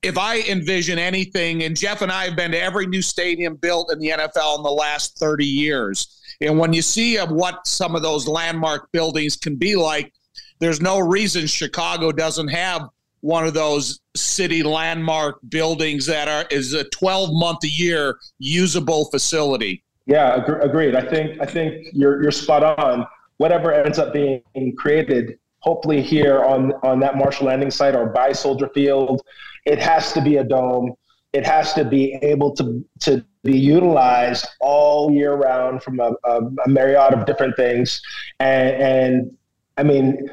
[0.04, 3.92] If I envision anything, and Jeff and I have been to every new stadium built
[3.92, 8.02] in the NFL in the last 30 years, and when you see what some of
[8.02, 10.12] those landmark buildings can be like,
[10.60, 12.90] there's no reason Chicago doesn't have
[13.24, 19.06] one of those city landmark buildings that are is a 12 month a year usable
[19.06, 19.82] facility.
[20.06, 20.96] Yeah, agreed.
[20.96, 23.08] I think I think you're you're spot on.
[23.38, 24.42] Whatever ends up being
[24.78, 29.22] created, hopefully here on on that Marshall Landing site or by Soldier Field,
[29.66, 30.94] it has to be a dome.
[31.34, 36.42] It has to be able to to be utilized all year round from a, a,
[36.66, 38.02] a myriad of different things,
[38.40, 39.38] and and
[39.78, 40.30] I mean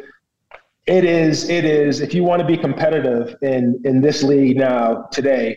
[0.86, 5.06] it is it is if you want to be competitive in in this league now
[5.12, 5.56] today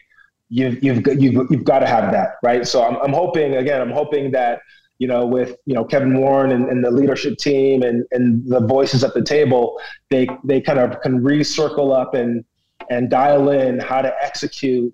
[0.49, 3.91] you've you've you've, you've got to have that right so I'm, I'm hoping again i'm
[3.91, 4.59] hoping that
[4.99, 8.59] you know with you know kevin warren and, and the leadership team and and the
[8.59, 12.45] voices at the table they they kind of can recircle up and
[12.89, 14.93] and dial in how to execute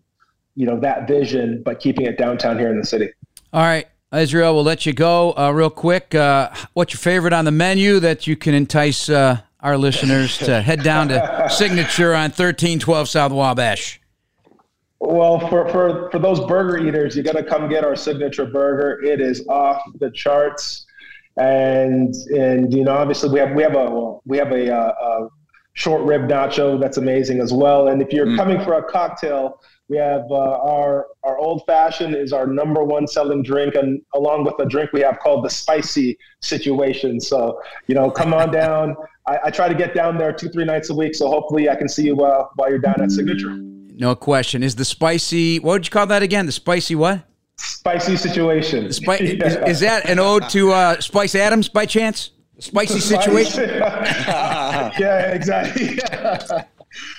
[0.55, 3.09] you know that vision but keeping it downtown here in the city
[3.53, 6.15] all right Israel, we'll let you go uh, real quick.
[6.15, 10.61] Uh, what's your favorite on the menu that you can entice uh, our listeners to
[10.63, 14.01] head down to Signature on 1312 South Wabash?
[14.99, 19.01] Well, for, for, for those burger eaters, you got to come get our signature burger.
[19.03, 20.85] It is off the charts,
[21.37, 24.93] and and you know obviously we have we have a we have a, a, uh,
[25.01, 25.29] a
[25.79, 27.87] short rib nacho that's amazing as well.
[27.87, 28.35] And if you're mm.
[28.35, 33.07] coming for a cocktail, we have uh, our our old fashioned is our number one
[33.07, 37.19] selling drink, and along with a drink we have called the spicy situation.
[37.19, 38.95] So you know, come on down.
[39.25, 41.75] I, I, try to get down there two three nights a week, so hopefully I
[41.75, 43.55] can see you uh, while you're down at Signature.
[43.55, 44.63] No question.
[44.63, 45.59] Is the spicy?
[45.59, 46.45] What would you call that again?
[46.45, 47.23] The spicy what?
[47.57, 48.91] Spicy situation.
[48.93, 49.45] Spi- yeah.
[49.45, 52.31] is, is, that an ode to uh, Spice Adams by chance?
[52.63, 53.69] Spicy situation.
[53.69, 55.99] yeah, exactly.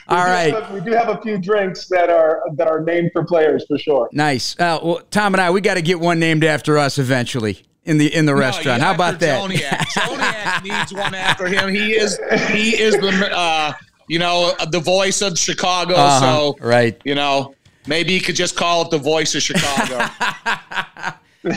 [0.09, 0.53] All right.
[0.53, 3.79] A, we do have a few drinks that are that are named for players for
[3.79, 4.09] sure.
[4.12, 4.59] Nice.
[4.59, 7.62] Uh, well, Tom and I, we got to get one named after us eventually.
[7.85, 8.79] in the in the No, restaurant.
[8.81, 9.40] you How about that?
[9.40, 9.79] Joniak.
[9.94, 11.68] Joniak needs one after him.
[11.72, 13.72] He is he is the uh,
[14.09, 15.94] you know the voice of Chicago.
[15.94, 17.00] Uh-huh, So right.
[17.05, 17.55] you know
[17.87, 20.05] maybe you could just call it the voice of Chicago.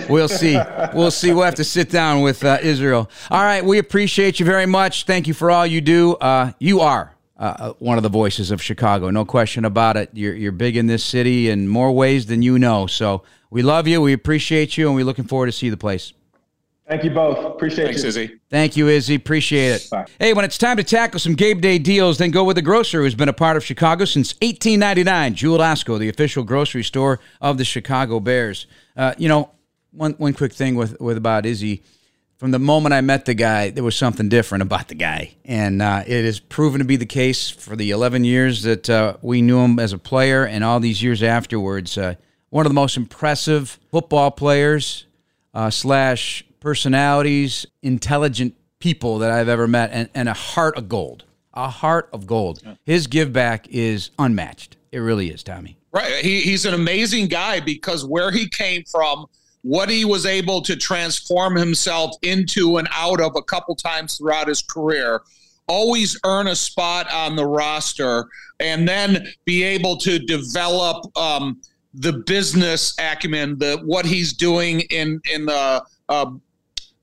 [0.10, 0.60] We'll see.
[0.94, 1.34] We'll see.
[1.34, 3.10] We'll have to sit down with uh, Israel.
[3.30, 3.64] All right.
[3.64, 5.06] We appreciate you very much.
[5.06, 6.14] Thank you for all you do.
[6.16, 9.10] Uh, you are uh, one of the voices of Chicago.
[9.10, 10.10] No question about it.
[10.14, 12.88] You're, you're big in this city in more ways than you know.
[12.88, 14.02] So we love you.
[14.02, 16.14] We appreciate you, and we're looking forward to see the place.
[16.88, 17.38] Thank you both.
[17.38, 18.10] Appreciate Thanks, you.
[18.10, 18.40] Izzy.
[18.50, 19.16] Thank you, Izzy.
[19.16, 19.88] Appreciate it.
[19.90, 20.06] Bye.
[20.20, 23.02] Hey, when it's time to tackle some Gabe Day deals, then go with the grocer
[23.02, 25.34] who's been a part of Chicago since 1899.
[25.34, 28.68] Jewel Osco, the official grocery store of the Chicago Bears.
[28.98, 29.52] Uh, you know,
[29.94, 31.84] one one quick thing with with about Izzy.
[32.38, 35.82] From the moment I met the guy, there was something different about the guy, and
[35.82, 39.42] uh, it has proven to be the case for the 11 years that uh, we
[39.42, 41.98] knew him as a player, and all these years afterwards.
[41.98, 42.16] Uh,
[42.50, 45.06] one of the most impressive football players
[45.54, 51.24] uh, slash personalities, intelligent people that I've ever met, and, and a heart of gold.
[51.54, 52.62] A heart of gold.
[52.84, 54.76] His give back is unmatched.
[54.92, 55.78] It really is, Tommy.
[55.92, 56.24] Right.
[56.24, 59.28] He, he's an amazing guy because where he came from,
[59.64, 64.48] what he was able to transform himself into and out of a couple times throughout
[64.48, 65.22] his career,
[65.68, 68.26] always earn a spot on the roster,
[68.60, 71.60] and then be able to develop um,
[71.94, 76.32] the business acumen, the what he's doing in in the uh,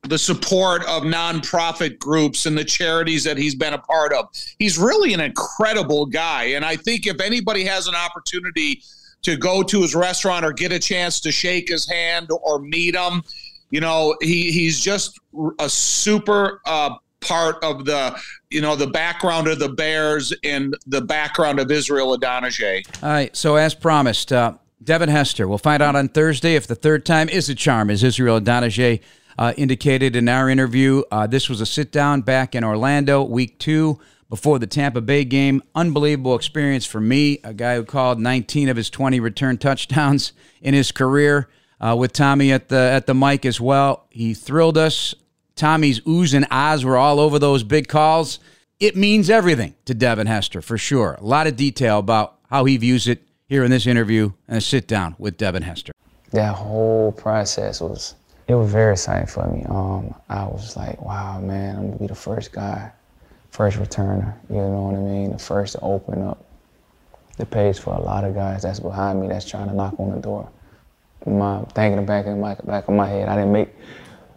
[0.02, 4.28] the support of nonprofit groups and the charities that he's been a part of.
[4.58, 6.44] He's really an incredible guy.
[6.44, 8.82] And I think if anybody has an opportunity
[9.22, 12.94] to go to his restaurant or get a chance to shake his hand or meet
[12.94, 13.22] him,
[13.70, 15.18] you know, he, he's just
[15.58, 18.18] a super uh, part of the,
[18.50, 23.02] you know, the background of the Bears and the background of Israel Idonije.
[23.02, 23.36] All right.
[23.36, 25.46] So, as promised, uh, Devin Hester.
[25.46, 29.00] We'll find out on Thursday if the third time is a charm, as Israel Idonije
[29.38, 31.02] uh, indicated in our interview.
[31.10, 33.98] Uh, this was a sit down back in Orlando, week two,
[34.30, 35.62] before the Tampa Bay game.
[35.74, 40.72] Unbelievable experience for me, a guy who called 19 of his 20 return touchdowns in
[40.72, 41.50] his career.
[41.78, 45.14] Uh, with Tommy at the at the mic as well, he thrilled us.
[45.56, 48.38] Tommy's oohs and ahs were all over those big calls.
[48.78, 51.18] It means everything to Devin Hester for sure.
[51.20, 54.60] A lot of detail about how he views it here in this interview and a
[54.60, 55.92] sit down with Devin Hester.
[56.32, 58.14] that whole process was
[58.46, 59.64] it was very exciting for me.
[59.68, 62.90] Um, I was like, wow, man, I'm gonna be the first guy,
[63.50, 64.34] first returner.
[64.48, 65.32] You know what I mean?
[65.32, 66.44] The first to open up
[67.36, 70.10] the page for a lot of guys that's behind me that's trying to knock on
[70.10, 70.50] the door.
[71.26, 73.68] My thinking back in my back of my head, I didn't make.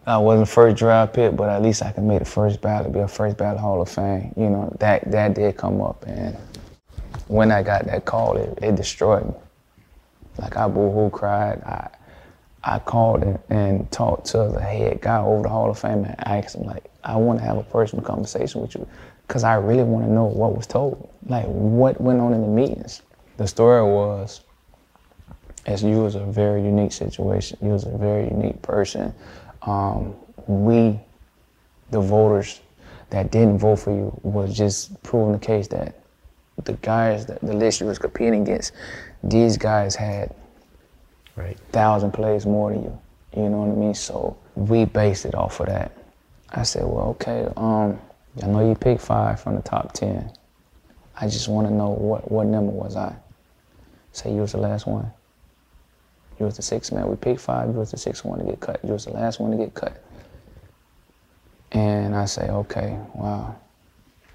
[0.06, 2.98] I wasn't first draft pick, but at least I can make the first ballot, be
[2.98, 4.34] a first ballot Hall of Fame.
[4.36, 6.36] You know that that did come up, and
[7.28, 9.34] when I got that call, it, it destroyed me.
[10.38, 11.62] Like I boo-hoo cried.
[11.62, 11.88] I
[12.66, 16.14] I called and, and talked to the head guy over the Hall of Fame and
[16.26, 18.86] asked him like, I want to have a personal conversation with you,
[19.26, 22.48] because I really want to know what was told, like what went on in the
[22.48, 23.02] meetings.
[23.36, 24.40] The story was,
[25.66, 27.58] as you was a very unique situation.
[27.60, 29.14] You was a very unique person.
[29.62, 30.14] Um,
[30.46, 30.98] we,
[31.90, 32.60] the voters
[33.10, 36.00] that didn't vote for you, was just proving the case that
[36.64, 38.72] the guys, that the list you was competing against,
[39.22, 40.34] these guys had
[41.36, 41.58] Right.
[41.72, 42.98] thousand plays more than you.
[43.36, 43.94] You know what I mean?
[43.94, 45.92] So we based it off of that.
[46.50, 47.98] I said, well, okay, um,
[48.42, 50.30] I know you picked five from the top ten.
[51.16, 53.16] I just want to know what what number was I?
[54.12, 55.10] Say you was the last one.
[56.38, 57.08] You was the sixth man.
[57.08, 57.68] We picked five.
[57.68, 58.80] You was the sixth one to get cut.
[58.84, 60.02] You was the last one to get cut.
[61.72, 63.56] And I say, okay, wow,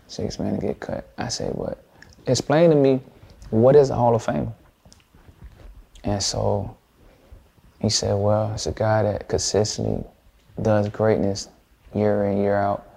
[0.07, 1.09] six man to get cut.
[1.17, 1.83] I say, but
[2.27, 3.01] explain to me
[3.49, 4.53] what is a Hall of Fame?
[6.03, 6.77] And so
[7.81, 10.03] he said, well, it's a guy that consistently
[10.61, 11.47] does greatness
[11.95, 12.87] year in, year out,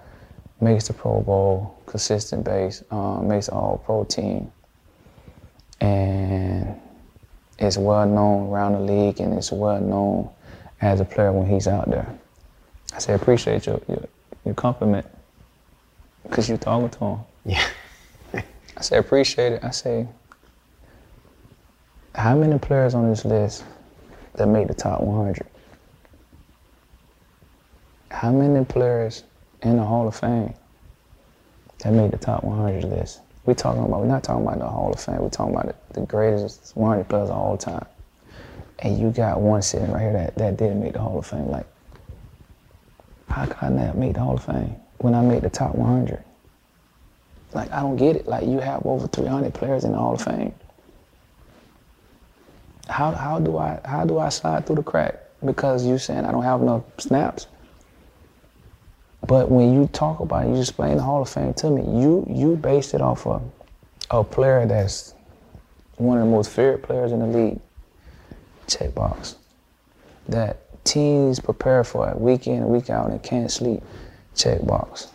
[0.61, 4.51] makes the Pro Bowl, consistent base, um, makes all pro team,
[5.79, 6.79] and
[7.59, 10.29] is well known around the league and is well known
[10.81, 12.07] as a player when he's out there.
[12.93, 14.03] I said, appreciate your, your,
[14.45, 15.05] your compliment
[16.23, 17.19] because you're talking to him.
[17.45, 17.67] Yeah.
[18.77, 19.63] I said, appreciate it.
[19.63, 20.07] I say,
[22.15, 23.63] how many players on this list
[24.35, 25.47] that made the top 100?
[28.09, 29.23] How many players
[29.61, 30.53] in the Hall of Fame
[31.79, 33.21] that made the top 100 list?
[33.45, 35.17] We talking about, we're not talking about the Hall of Fame.
[35.19, 37.85] We're talking about the, the greatest 100 players of all time.
[38.79, 41.49] And you got one sitting right here that, that didn't make the Hall of Fame.
[41.49, 41.67] Like,
[43.27, 46.23] how could I not make the Hall of Fame when I made the top 100?
[47.53, 48.27] Like, I don't get it.
[48.27, 50.53] Like, you have over 300 players in the Hall of Fame.
[52.89, 56.31] How, how do I how do I slide through the crack because you saying I
[56.31, 57.47] don't have enough snaps.
[59.25, 61.81] But when you talk about it, you explain the Hall of Fame to me.
[62.01, 63.41] You you based it off of
[64.11, 65.13] a player that's
[65.97, 67.59] one of the most feared players in the league.
[68.67, 69.35] Checkbox.
[70.27, 73.81] That teams prepare for it week in and week out and can't sleep.
[74.35, 75.09] Checkbox.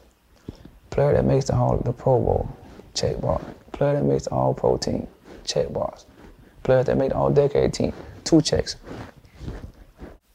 [0.91, 2.57] Player that makes the Hall the Pro Bowl.
[2.95, 3.45] Checkbox.
[3.73, 5.07] Player that makes the All Pro team.
[5.45, 6.05] Checkbox.
[6.69, 7.95] Player that made All Decade team.
[8.25, 8.77] Two checks.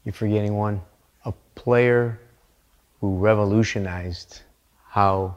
[0.04, 0.80] You're forgetting one.
[1.26, 2.18] A player
[3.00, 4.40] who revolutionized
[4.88, 5.36] how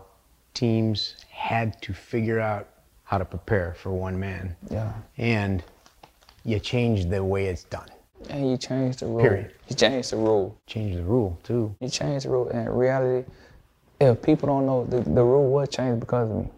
[0.55, 2.67] teams had to figure out
[3.03, 4.55] how to prepare for one man.
[4.71, 4.91] Yeah.
[5.19, 5.63] And
[6.43, 7.89] you changed the way it's done.
[8.31, 9.21] And you changed the rule.
[9.21, 9.53] Period.
[9.67, 10.59] You changed the rule.
[10.65, 11.75] Changed the rule too.
[11.79, 12.49] You changed the rule.
[12.49, 13.29] And in reality,
[14.01, 16.49] if people don't know, the, the rule was changed because of me.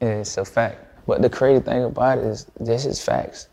[0.00, 0.86] It's a fact.
[1.10, 3.48] But the crazy thing about it is, this is facts.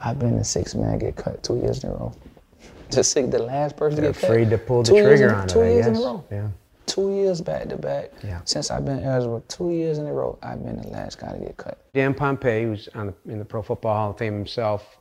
[0.00, 2.14] I've been the sixth man get cut two years in a row.
[2.90, 4.58] The six, the last person They're to get afraid cut.
[4.58, 6.24] to pull the two trigger in- on it, Two I years in a row.
[6.30, 6.48] Yeah.
[6.86, 8.12] Two years back to back.
[8.24, 8.40] Yeah.
[8.46, 11.38] Since I've been eligible, two years in a row, I've been the last guy to
[11.38, 11.78] get cut.
[11.92, 14.96] Dan Pompei, who's on the, in the Pro Football Hall of Fame himself,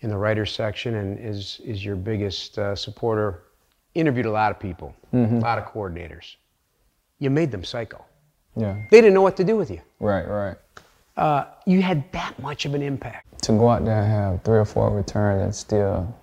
[0.00, 3.42] in the writers section, and is is your biggest uh, supporter.
[3.94, 5.36] Interviewed a lot of people, Mm-hmm.
[5.36, 6.36] a lot of coordinators.
[7.18, 8.02] You made them psycho.
[8.56, 8.76] Yeah.
[8.90, 9.80] They didn't know what to do with you.
[10.00, 10.56] Right, right.
[11.16, 13.42] Uh, you had that much of an impact.
[13.42, 16.14] to go out there and have three or four returns and still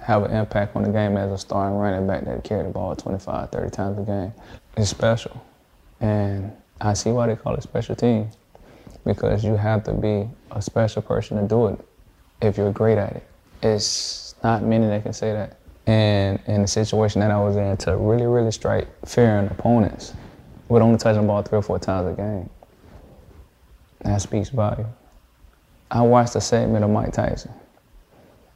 [0.00, 2.96] have an impact on the game as a starting running back that carried the ball
[2.96, 4.32] 25, 30 times a game
[4.76, 5.40] is special.
[6.00, 8.28] And I see why they call it special team
[9.04, 11.78] because you have to be a special person to do it
[12.40, 13.26] if you're great at it.
[13.62, 15.58] It's not many that can say that.
[15.86, 20.14] And in the situation that I was in, to really, really strike fear in opponents
[20.68, 22.48] with only touching the ball three or four times a game,
[24.04, 24.88] that speaks volume.
[25.90, 27.52] I watched a segment of Mike Tyson.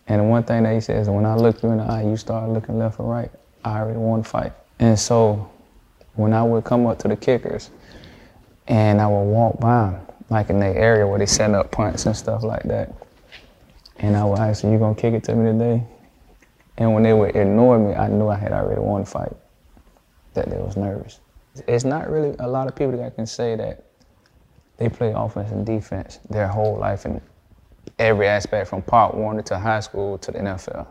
[0.09, 2.17] And the one thing that he says, when I look you in the eye, you
[2.17, 3.31] start looking left or right.
[3.65, 4.53] I already won the fight.
[4.79, 5.51] And so
[6.15, 7.71] when I would come up to the kickers
[8.69, 12.07] and I would walk by them, like in the area where they set up punts
[12.07, 12.95] and stuff like that,
[13.99, 15.87] and I would ask, you gonna kick it to me today?
[16.79, 19.33] And when they would ignore me, I knew I had already won the fight,
[20.35, 21.21] that they was nervous.
[21.67, 23.86] It's not really a lot of people that can say that
[24.79, 27.21] they play offense and defense their whole life in
[27.99, 30.87] every aspect from part one to high school to the NFL.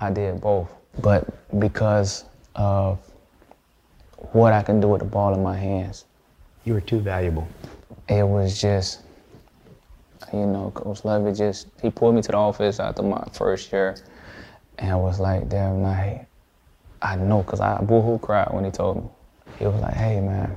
[0.00, 0.72] I did both.
[1.00, 1.26] But
[1.58, 2.24] because
[2.54, 2.98] of
[4.32, 6.04] what I can do with the ball in my hands,
[6.64, 7.46] You were too valuable.
[8.08, 9.02] it was just,
[10.32, 13.96] you know, Coach Lovie just, he pulled me to the office after my first year
[14.78, 16.26] and I was like, damn, night,
[17.00, 19.08] I know, because I boohoo cried when he told me.
[19.58, 20.54] He was like, hey, man,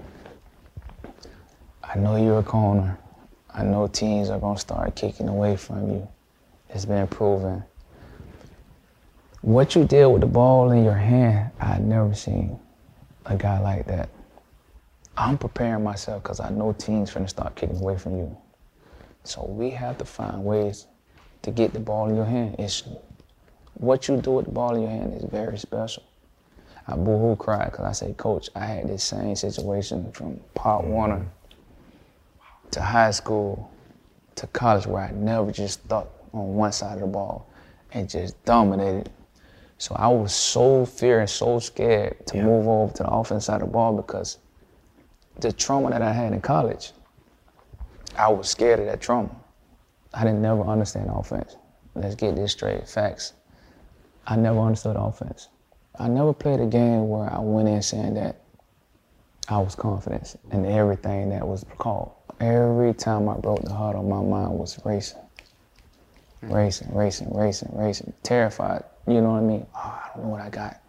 [1.92, 3.00] I know you're a corner.
[3.52, 6.08] I know teams are going to start kicking away from you.
[6.70, 7.64] It's been proven.
[9.42, 12.60] What you did with the ball in your hand, I had never seen
[13.26, 14.10] a guy like that.
[15.18, 18.38] I'm preparing myself because I know teams finna start kicking away from you.
[19.24, 20.86] So we have to find ways
[21.42, 22.58] to get the ball in your hand.
[22.60, 22.84] It's
[23.74, 26.04] what you do with the ball in your hand is very special.
[26.88, 31.26] I boohoo cried because I said, Coach, I had this same situation from Pop Warner
[32.72, 33.72] to high school
[34.36, 37.49] to college where I never just stuck on one side of the ball
[37.93, 39.09] and just dominated.
[39.78, 43.61] So I was so fear and so scared to move over to the offense side
[43.61, 44.38] of the ball because
[45.39, 46.91] the trauma that I had in college,
[48.17, 49.34] I was scared of that trauma.
[50.13, 51.55] I didn't never understand offense.
[51.95, 52.88] Let's get this straight.
[52.88, 53.34] Facts.
[54.28, 55.49] I never understood offense.
[55.97, 58.41] I never played a game where I went in saying that
[59.47, 62.11] I was confident in everything that was called.
[62.40, 65.20] Every time I broke the huddle, my mind was racing.
[66.44, 66.54] Mm.
[66.54, 68.14] Racing, racing, racing, racing.
[68.24, 68.84] Terrified.
[69.08, 69.66] You know what I mean?
[69.76, 70.80] Oh, I don't know what I got.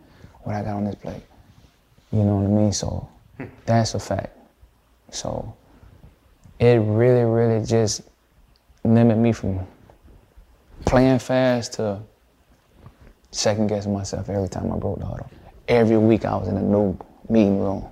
[0.43, 1.23] What I got on this plate.
[2.13, 2.73] You know what I mean?
[2.73, 3.45] So hmm.
[3.67, 4.37] that's a fact.
[5.11, 5.55] So
[6.59, 8.03] it really, really just
[8.85, 9.67] limited me from
[10.85, 12.01] playing fast to
[13.31, 15.31] second guessing myself every time I broke the huddle.
[15.69, 16.99] Every week I was in a new
[17.29, 17.87] meeting room,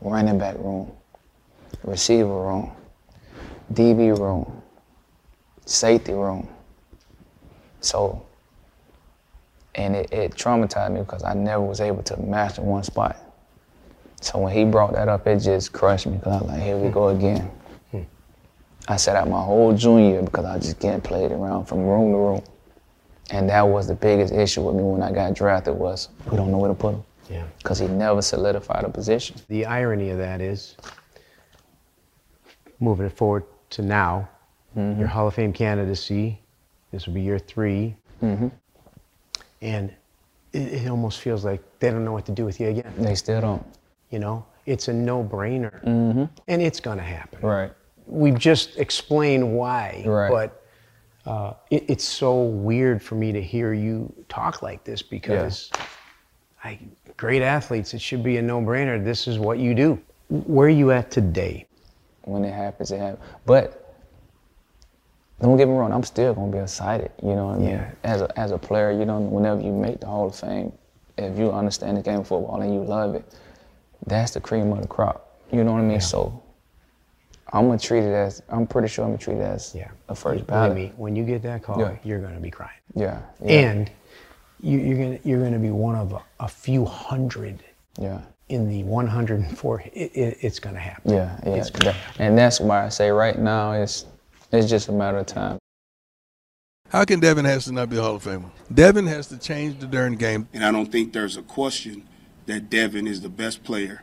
[0.00, 0.90] running back room,
[1.82, 2.70] receiver room,
[3.72, 4.62] DB room,
[5.64, 6.48] safety room.
[7.80, 8.24] So,
[9.74, 13.16] and it, it traumatized me because I never was able to master one spot.
[14.20, 16.78] So when he brought that up, it just crushed me because I was like, here
[16.78, 17.50] we go again.
[18.86, 22.12] I sat out my whole junior year because I just getting played around from room
[22.12, 22.42] to room.
[23.30, 26.50] And that was the biggest issue with me when I got drafted was we don't
[26.50, 27.02] know where to put him.
[27.30, 27.44] Yeah.
[27.58, 29.36] Because he never solidified a position.
[29.48, 30.76] The irony of that is,
[32.78, 33.44] moving it forward
[33.74, 34.28] to now,
[34.76, 36.40] your Hall of Fame candidacy,
[36.90, 38.50] this will be year 3 Mhm.
[39.62, 39.92] and
[40.52, 42.92] it, it almost feels like they don't know what to do with you again.
[42.98, 43.64] They still don't.
[44.10, 46.24] You know, it's a no-brainer, Mm-hmm.
[46.48, 47.40] and it's going to happen.
[47.40, 47.72] Right.
[48.06, 50.30] We've just explained why, Right.
[50.30, 50.60] but
[51.26, 55.70] uh, it, it's so weird for me to hear you talk like this because,
[56.64, 56.80] like,
[57.16, 59.02] great athletes, it should be a no-brainer.
[59.02, 59.98] This is what you do.
[60.28, 61.66] Where are you at today?
[62.24, 63.24] When it happens, it happens.
[63.46, 63.80] But
[65.40, 67.10] don't get me wrong, I'm still gonna be excited.
[67.22, 67.68] You know what I mean?
[67.70, 67.90] Yeah.
[68.04, 70.72] As a as a player, you know, whenever you make the Hall of Fame,
[71.18, 73.24] if you understand the game of football and you love it,
[74.06, 75.38] that's the cream of the crop.
[75.52, 76.00] You know what I mean?
[76.00, 76.42] So
[77.52, 79.90] I'm gonna treat it as I'm pretty sure I'm gonna treat it as Yeah.
[80.08, 81.96] a first Believe me, when you get that call, Yeah.
[82.02, 82.72] you're going to be crying.
[82.94, 83.20] Yeah.
[83.40, 83.60] yeah.
[83.60, 83.90] And
[84.60, 87.62] you, you're going to you're to be one of a, a few hundred
[87.98, 88.20] yeah.
[88.48, 89.80] In the 104.
[89.80, 91.12] It, it, it's going to happen.
[91.12, 91.54] Yeah, yeah.
[91.54, 94.06] It's gonna That- and that's why I say right now it's
[94.52, 95.58] it's just a matter of time.
[96.90, 98.50] How can Devin Hester not be a Hall of Famer?
[98.72, 100.48] Devin has to change the darn game.
[100.52, 102.06] And I don't think there's a question
[102.46, 104.02] that Devin is the best player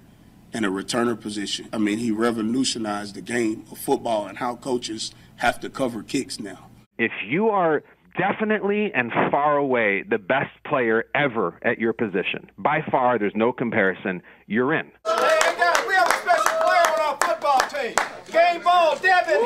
[0.51, 1.69] in a returner position.
[1.71, 6.37] I mean, he revolutionized the game of football and how coaches have to cover kicks
[6.39, 6.67] now.
[6.97, 7.81] If you are
[8.17, 13.51] definitely and far away the best player ever at your position, by far, there's no
[13.51, 14.85] comparison, you're in.
[15.05, 17.95] Hey, guys, we have a special player on our football team.
[18.31, 19.41] Game ball, Devin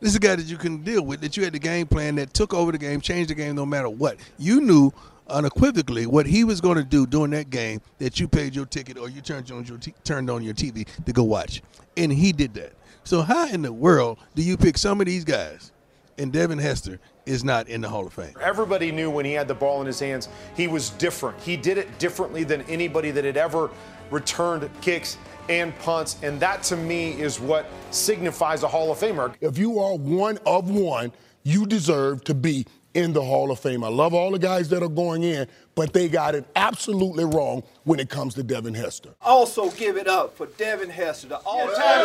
[0.00, 2.14] This is a guy that you couldn't deal with, that you had the game plan
[2.16, 4.16] that took over the game, changed the game no matter what.
[4.38, 4.92] You knew
[5.28, 8.96] unequivocally what he was going to do during that game that you paid your ticket
[8.96, 11.62] or you turned on your t- turned on your TV to go watch,
[11.96, 12.72] and he did that.
[13.08, 15.72] So how in the world do you pick some of these guys,
[16.18, 18.34] and Devin Hester is not in the Hall of Fame?
[18.38, 21.40] Everybody knew when he had the ball in his hands, he was different.
[21.40, 23.70] He did it differently than anybody that had ever
[24.10, 25.16] returned kicks
[25.48, 26.18] and punts.
[26.22, 29.34] And that to me is what signifies a Hall of Famer.
[29.40, 31.10] If you are one of one,
[31.44, 32.66] you deserve to be
[32.98, 33.84] in the Hall of Fame.
[33.84, 35.46] I love all the guys that are going in,
[35.76, 39.10] but they got it absolutely wrong when it comes to Devin Hester.
[39.22, 42.04] Also, give it up for Devin Hester, the all-time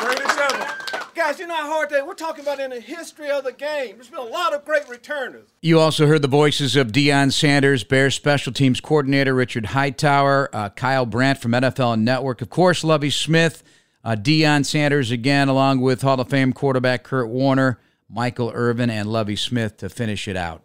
[0.00, 0.66] Greatest ever.
[1.14, 3.94] Guys, you know how hard that we're talking about in the history of the game.
[3.94, 5.46] There's been a lot of great returners.
[5.60, 10.70] You also heard the voices of Deion Sanders, Bears special teams coordinator Richard Hightower, uh,
[10.70, 13.62] Kyle Brandt from NFL Network, of course, Lovie Smith,
[14.04, 17.78] uh, Deion Sanders again, along with Hall of Fame quarterback Kurt Warner,
[18.08, 20.62] Michael Irvin, and Lovie Smith to finish it out.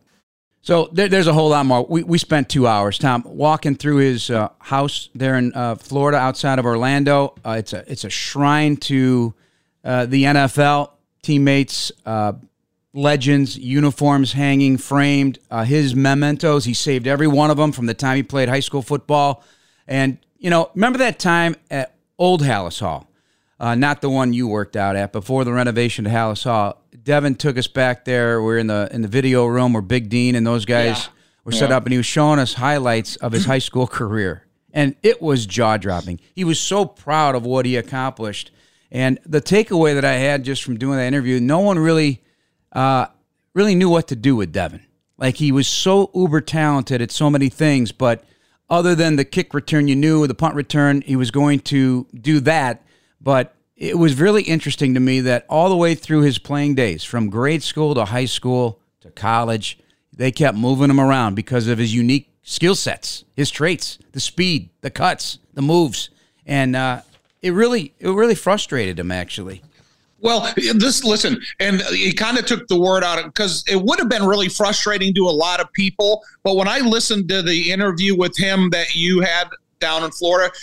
[0.65, 1.86] So there, there's a whole lot more.
[1.88, 6.17] We, we spent two hours, Tom, walking through his uh, house there in uh, Florida,
[6.17, 7.36] outside of Orlando.
[7.45, 9.36] Uh, it's a it's a shrine to
[9.83, 10.89] uh, the NFL
[11.21, 12.33] teammates, uh,
[12.93, 15.38] legends, uniforms hanging framed.
[15.51, 18.59] Uh, his mementos, he saved every one of them from the time he played high
[18.59, 19.43] school football.
[19.88, 23.07] And you know, remember that time at Old Halas Hall,
[23.60, 26.82] uh, not the one you worked out at, before the renovation to Halas Hall.
[27.03, 28.41] Devin took us back there.
[28.41, 31.08] We're in the in the video room where Big Dean and those guys Yeah.
[31.43, 31.78] were set Yeah.
[31.78, 34.43] up, and he was showing us highlights of his high school career,
[34.74, 36.20] and it was jaw dropping.
[36.34, 38.51] He was so proud of what he accomplished,
[38.91, 42.22] and the takeaway that I had just from doing that interview, no one really,
[42.74, 43.06] uh,
[43.53, 44.82] really knew what to do with Devin.
[45.18, 48.24] Like he was so uber talented at so many things, but
[48.70, 52.39] other than the kick return, you knew the punt return, he was going to do
[52.41, 52.82] that.
[53.26, 57.03] But it was really interesting to me that all the way through his playing days,
[57.03, 59.80] from grade school to high school to college,
[60.13, 64.69] they kept moving him around because of his unique skill sets, his traits, the speed,
[64.82, 66.11] the cuts, the moves,
[66.45, 67.01] and uh,
[67.41, 69.63] it really, it really frustrated him actually.
[70.19, 73.99] Well, this listen, and he kind of took the word out of because it would
[73.99, 76.23] have been really frustrating to a lot of people.
[76.43, 79.49] But when I listened to the interview with him that you had
[79.80, 80.53] down in Florida,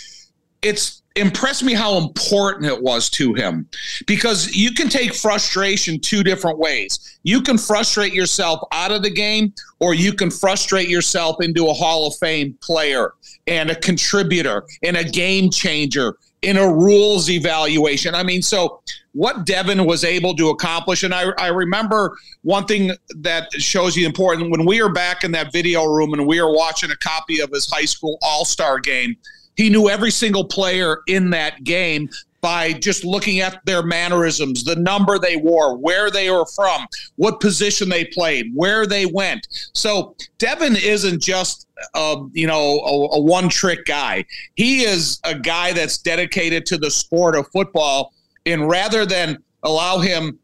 [0.61, 3.67] it's impressed me how important it was to him
[4.07, 7.19] because you can take frustration two different ways.
[7.23, 11.73] You can frustrate yourself out of the game, or you can frustrate yourself into a
[11.73, 13.13] Hall of Fame player
[13.47, 18.15] and a contributor and a game changer in a rules evaluation.
[18.15, 18.81] I mean, so
[19.13, 24.05] what Devin was able to accomplish, and I, I remember one thing that shows you
[24.05, 27.39] important when we were back in that video room and we were watching a copy
[27.39, 29.15] of his high school all star game,
[29.55, 32.09] he knew every single player in that game
[32.43, 36.85] by just looking at their mannerisms, the number they wore, where they were from,
[37.15, 39.47] what position they played, where they went.
[39.73, 44.25] So Devin isn't just a, you know a, a one trick guy.
[44.55, 48.13] He is a guy that's dedicated to the sport of football,
[48.45, 50.37] and rather than allow him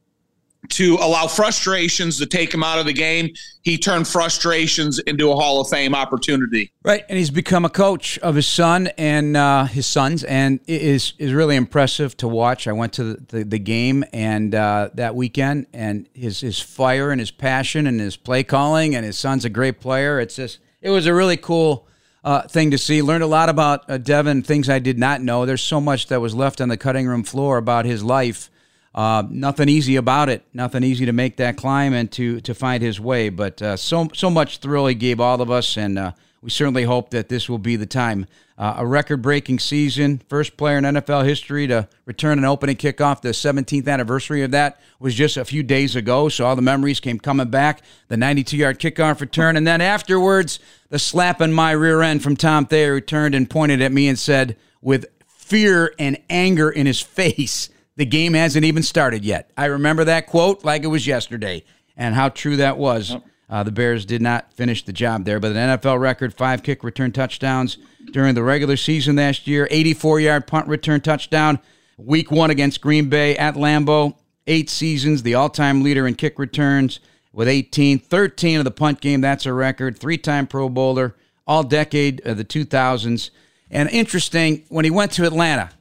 [0.69, 3.33] to allow frustrations to take him out of the game.
[3.61, 6.71] He turned frustrations into a Hall of Fame opportunity.
[6.83, 10.81] Right, and he's become a coach of his son and uh, his sons, and it
[10.81, 12.67] is is really impressive to watch.
[12.67, 17.11] I went to the, the, the game and uh, that weekend, and his his fire
[17.11, 20.19] and his passion and his play calling, and his son's a great player.
[20.19, 21.85] It's just it was a really cool.
[22.21, 23.01] Uh, thing to see.
[23.01, 25.45] Learned a lot about uh, Devin, things I did not know.
[25.45, 28.51] There's so much that was left on the cutting room floor about his life
[28.95, 30.43] uh, nothing easy about it.
[30.53, 33.29] Nothing easy to make that climb and to to find his way.
[33.29, 36.11] But uh, so so much thrill he gave all of us, and uh,
[36.41, 38.25] we certainly hope that this will be the time.
[38.57, 43.21] Uh, a record-breaking season, first player in NFL history to return an opening kickoff.
[43.21, 46.99] The 17th anniversary of that was just a few days ago, so all the memories
[46.99, 47.81] came coming back.
[48.09, 50.59] The 92-yard kickoff return, and then afterwards,
[50.89, 54.09] the slap in my rear end from Tom Thayer, who turned and pointed at me
[54.09, 57.69] and said, with fear and anger in his face.
[57.99, 59.51] The game hasn't even started yet.
[59.57, 61.65] I remember that quote like it was yesterday,
[61.97, 63.13] and how true that was.
[63.49, 66.81] Uh, the Bears did not finish the job there, but an NFL record five kick
[66.81, 67.77] return touchdowns
[68.13, 71.59] during the regular season last year, 84 yard punt return touchdown,
[71.97, 74.15] week one against Green Bay at Lambeau,
[74.47, 77.01] eight seasons, the all time leader in kick returns
[77.33, 79.19] with 18, 13 of the punt game.
[79.19, 83.29] That's a record, three time Pro Bowler, all decade of the 2000s.
[83.69, 85.71] And interesting, when he went to Atlanta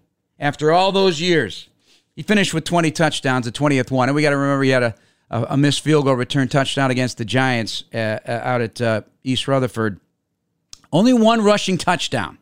[0.41, 1.69] after all those years,
[2.19, 4.09] he finished with 20 touchdowns, the 20th one.
[4.09, 4.95] And we got to remember he had a,
[5.31, 9.03] a, a, missed field goal return touchdown against the Giants uh, uh, out at uh,
[9.23, 10.01] East Rutherford.
[10.93, 12.39] Only one rushing touchdown,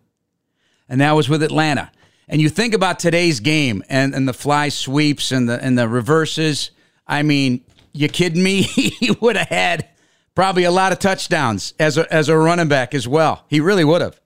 [0.89, 1.93] and that was with Atlanta.
[2.27, 5.91] And you think about today's game and, and the fly sweeps and the and the
[5.91, 6.71] reverses.
[7.07, 7.63] I mean,
[7.93, 8.63] you kidding me?
[8.63, 9.91] he would have had
[10.35, 13.45] probably a lot of touchdowns as a, as a running back as well.
[13.51, 14.19] He really would have.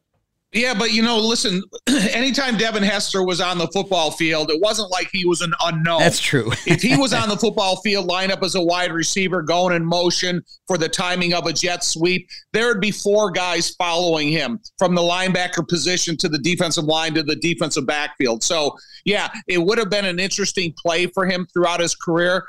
[0.53, 4.91] Yeah, but you know, listen, anytime Devin Hester was on the football field, it wasn't
[4.91, 6.01] like he was an unknown.
[6.01, 6.51] That's true.
[6.67, 9.85] if he was on the football field, line up as a wide receiver, going in
[9.85, 14.59] motion for the timing of a jet sweep, there would be four guys following him
[14.77, 18.43] from the linebacker position to the defensive line to the defensive backfield.
[18.43, 22.45] So, yeah, it would have been an interesting play for him throughout his career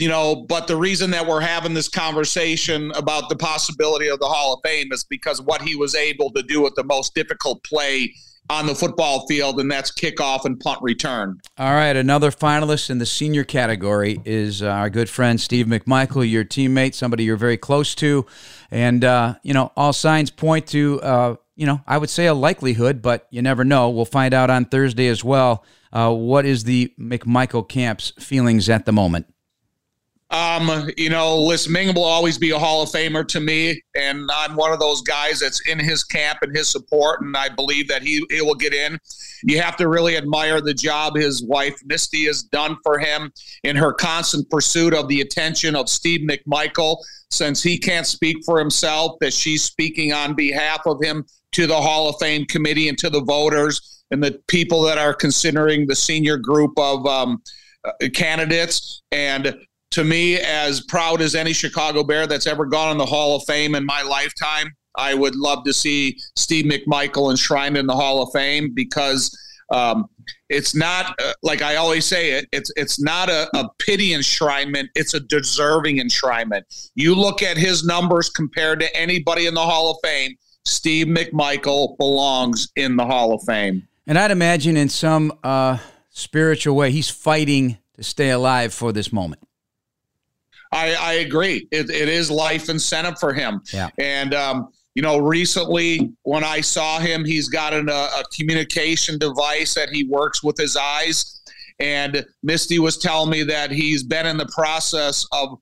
[0.00, 4.26] you know, but the reason that we're having this conversation about the possibility of the
[4.26, 7.62] Hall of Fame is because what he was able to do with the most difficult
[7.64, 8.14] play
[8.48, 11.38] on the football field, and that's kickoff and punt return.
[11.58, 16.28] All right, another finalist in the senior category is uh, our good friend Steve McMichael,
[16.28, 18.24] your teammate, somebody you're very close to,
[18.70, 22.32] and uh, you know all signs point to uh, you know I would say a
[22.32, 23.90] likelihood, but you never know.
[23.90, 25.62] We'll find out on Thursday as well.
[25.92, 29.26] Uh, what is the McMichael camp's feelings at the moment?
[30.30, 34.30] Um, you know, Liz Ming will always be a Hall of Famer to me, and
[34.32, 37.88] I'm one of those guys that's in his camp and his support, and I believe
[37.88, 38.96] that he, he will get in.
[39.42, 43.32] You have to really admire the job his wife Misty has done for him
[43.64, 46.98] in her constant pursuit of the attention of Steve McMichael.
[47.32, 51.80] Since he can't speak for himself, that she's speaking on behalf of him to the
[51.80, 55.96] Hall of Fame committee and to the voters and the people that are considering the
[55.96, 57.42] senior group of um,
[57.84, 59.02] uh, candidates.
[59.12, 59.56] And
[59.90, 63.42] to me as proud as any Chicago Bear that's ever gone in the Hall of
[63.46, 64.74] Fame in my lifetime.
[64.96, 69.36] I would love to see Steve McMichael enshrined in the Hall of Fame because
[69.70, 70.06] um,
[70.48, 72.48] it's not uh, like I always say it.
[72.52, 74.88] It's it's not a, a pity enshrinement.
[74.94, 76.62] It's a deserving enshrinement.
[76.94, 80.36] You look at his numbers compared to anybody in the Hall of Fame.
[80.64, 83.86] Steve McMichael belongs in the Hall of Fame.
[84.06, 85.78] And I'd imagine in some uh,
[86.10, 89.42] spiritual way, he's fighting to stay alive for this moment.
[90.72, 91.66] I, I agree.
[91.70, 93.60] It, it is life incentive for him.
[93.72, 93.90] Yeah.
[93.98, 99.18] And, um, you know, recently when I saw him, he's got an, a, a communication
[99.18, 101.42] device that he works with his eyes.
[101.78, 105.58] And Misty was telling me that he's been in the process of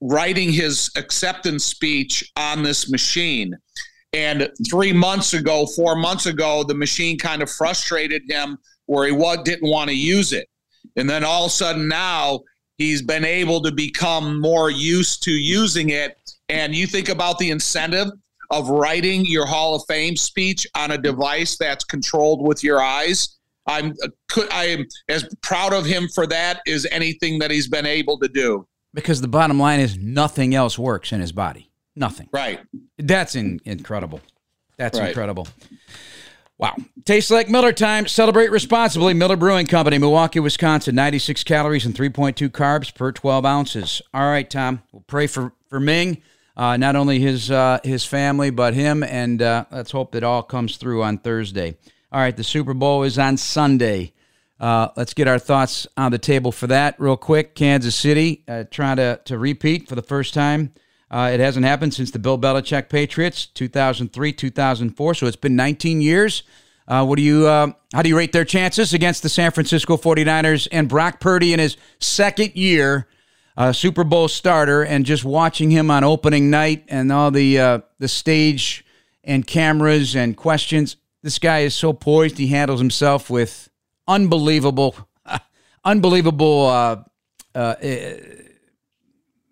[0.00, 3.56] writing his acceptance speech on this machine.
[4.12, 9.12] And three months ago, four months ago, the machine kind of frustrated him where he
[9.12, 10.48] was, didn't want to use it.
[10.96, 12.40] And then all of a sudden now
[12.80, 16.16] He's been able to become more used to using it.
[16.48, 18.08] And you think about the incentive
[18.48, 23.36] of writing your Hall of Fame speech on a device that's controlled with your eyes.
[23.66, 27.84] I'm uh, I am as proud of him for that as anything that he's been
[27.84, 28.66] able to do.
[28.94, 31.70] Because the bottom line is nothing else works in his body.
[31.94, 32.30] Nothing.
[32.32, 32.60] Right.
[32.96, 34.22] That's in, incredible.
[34.78, 35.08] That's right.
[35.08, 35.48] incredible.
[36.60, 36.76] Wow.
[37.06, 38.06] Tastes like Miller time.
[38.06, 39.14] Celebrate responsibly.
[39.14, 40.94] Miller Brewing Company, Milwaukee, Wisconsin.
[40.94, 44.02] 96 calories and 3.2 carbs per 12 ounces.
[44.12, 44.82] All right, Tom.
[44.92, 46.20] We'll pray for, for Ming,
[46.58, 49.02] uh, not only his, uh, his family, but him.
[49.02, 51.78] And uh, let's hope that all comes through on Thursday.
[52.12, 54.12] All right, the Super Bowl is on Sunday.
[54.60, 57.54] Uh, let's get our thoughts on the table for that real quick.
[57.54, 60.74] Kansas City uh, trying to, to repeat for the first time.
[61.10, 65.14] Uh, it hasn't happened since the Bill Belichick Patriots, 2003, 2004.
[65.14, 66.44] So it's been 19 years.
[66.86, 67.46] Uh, what do you?
[67.46, 71.52] Uh, how do you rate their chances against the San Francisco 49ers and Brock Purdy
[71.52, 73.06] in his second year,
[73.56, 77.80] uh, Super Bowl starter, and just watching him on opening night and all the uh,
[78.00, 78.84] the stage
[79.22, 80.96] and cameras and questions.
[81.22, 82.38] This guy is so poised.
[82.38, 83.68] He handles himself with
[84.08, 84.96] unbelievable,
[85.84, 86.96] unbelievable uh,
[87.54, 87.74] uh,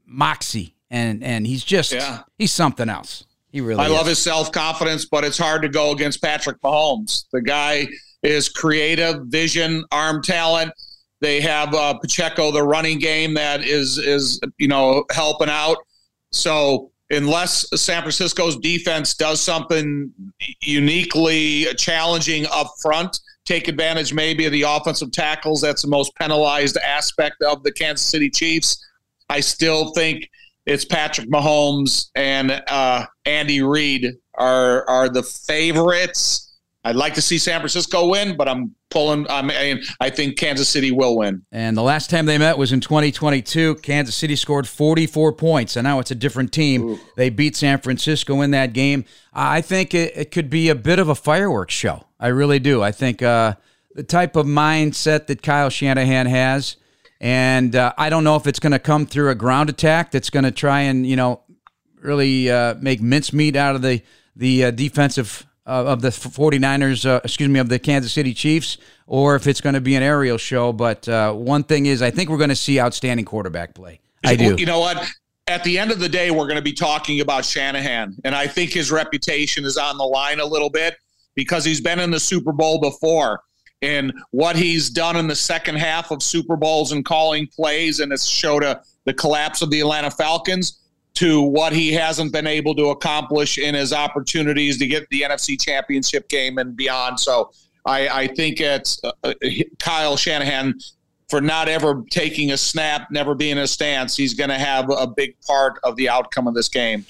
[0.06, 2.20] moxie, and and he's just Yeah.
[2.38, 3.24] he's something else.
[3.50, 3.82] He really.
[3.82, 7.24] I love his self confidence, but it's hard to go against Patrick Mahomes.
[7.32, 7.88] The guy
[8.22, 10.72] is creative, vision, arm talent.
[11.20, 15.78] They have uh, Pacheco, the running game that is is you know helping out.
[16.30, 20.12] So unless San Francisco's defense does something
[20.62, 25.60] uniquely challenging up front, take advantage maybe of the offensive tackles.
[25.62, 28.84] That's the most penalized aspect of the Kansas City Chiefs.
[29.30, 30.28] I still think
[30.68, 36.44] it's Patrick Mahomes and uh, Andy Reid are are the favorites.
[36.84, 39.26] I'd like to see San Francisco win, but I'm pulling.
[39.28, 41.42] I mean, I think Kansas City will win.
[41.50, 43.76] And the last time they met was in 2022.
[43.76, 47.00] Kansas City scored 44 points, and now it's a different team.
[47.16, 49.04] They beat San Francisco in that game.
[49.32, 52.04] I think it, it could be a bit of a fireworks show.
[52.20, 52.82] I really do.
[52.82, 53.54] I think uh,
[53.94, 56.76] the type of mindset that Kyle Shanahan has,
[57.20, 60.30] and uh, I don't know if it's going to come through a ground attack that's
[60.30, 61.42] going to try and you know
[62.00, 64.02] really uh, make mincemeat out of the
[64.36, 68.78] the uh, defensive uh, of the 49ers, uh, excuse me, of the Kansas City Chiefs,
[69.06, 70.72] or if it's going to be an aerial show.
[70.72, 74.00] But uh, one thing is, I think we're going to see outstanding quarterback play.
[74.24, 74.56] I do.
[74.56, 75.06] You know what?
[75.46, 78.46] At the end of the day, we're going to be talking about Shanahan, and I
[78.46, 80.96] think his reputation is on the line a little bit
[81.34, 83.42] because he's been in the Super Bowl before.
[83.80, 88.12] And what he's done in the second half of Super Bowls and calling plays, and
[88.12, 90.80] it's showed a, the collapse of the Atlanta Falcons
[91.14, 95.60] to what he hasn't been able to accomplish in his opportunities to get the NFC
[95.60, 97.18] Championship game and beyond.
[97.18, 97.50] So
[97.84, 99.34] I, I think it's uh, uh,
[99.78, 100.74] Kyle Shanahan
[101.28, 104.16] for not ever taking a snap, never being in a stance.
[104.16, 107.04] He's going to have a big part of the outcome of this game.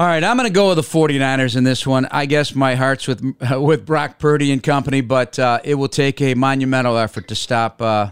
[0.00, 2.08] All right, I'm going to go with the 49ers in this one.
[2.10, 3.22] I guess my heart's with
[3.52, 7.82] with Brock Purdy and company, but uh, it will take a monumental effort to stop
[7.82, 8.10] uh,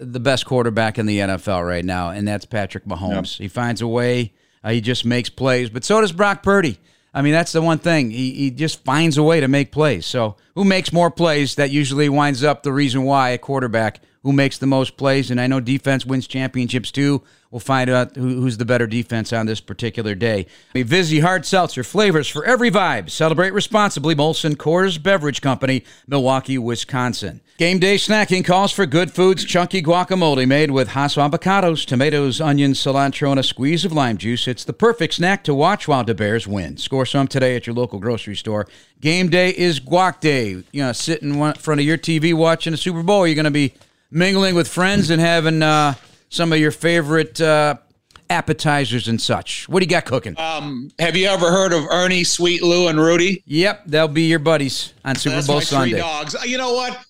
[0.00, 3.38] the best quarterback in the NFL right now, and that's Patrick Mahomes.
[3.38, 4.34] He finds a way.
[4.62, 6.78] Uh, he just makes plays, but so does Brock Purdy.
[7.12, 8.12] I mean, that's the one thing.
[8.12, 10.06] He, he just finds a way to make plays.
[10.06, 11.56] So, who makes more plays?
[11.56, 15.30] That usually winds up the reason why a quarterback who makes the most plays.
[15.30, 17.22] And I know defense wins championships too.
[17.50, 20.46] We'll find out who, who's the better defense on this particular day.
[20.74, 23.10] Vizzy Hard Seltzer, flavors for every vibe.
[23.10, 24.16] Celebrate responsibly.
[24.16, 27.40] Molson Coors Beverage Company, Milwaukee, Wisconsin.
[27.56, 29.44] Game day snacking calls for good foods.
[29.44, 34.48] Chunky guacamole made with Hass avocados, tomatoes, onions, cilantro, and a squeeze of lime juice.
[34.48, 36.76] It's the perfect snack to watch while the Bears win.
[36.76, 38.66] Score some today at your local grocery store.
[39.00, 40.64] Game day is guac day.
[40.72, 43.24] You know, sitting in front of your TV watching the Super Bowl.
[43.24, 43.74] You're going to be
[44.14, 45.94] mingling with friends and having uh,
[46.30, 47.74] some of your favorite uh,
[48.30, 49.68] appetizers and such.
[49.68, 50.38] What do you got cooking?
[50.38, 53.42] Um, have you ever heard of Ernie, Sweet Lou, and Rudy?
[53.46, 55.90] Yep, they'll be your buddies on Super That's Bowl Sunday.
[55.92, 56.34] three dogs.
[56.46, 57.04] You know what?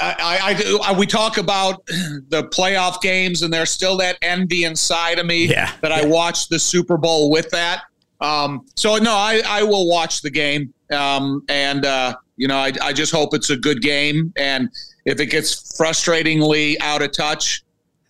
[0.00, 0.90] I, I.
[0.92, 5.46] I, we talk about the playoff games, and there's still that envy inside of me
[5.46, 5.70] Yeah.
[5.82, 7.82] that I watched the Super Bowl with that.
[8.20, 12.72] Um, so no, I, I will watch the game, um, and uh, you know, I,
[12.82, 14.32] I just hope it's a good game.
[14.36, 14.70] And
[15.06, 17.62] if it gets frustratingly out of touch,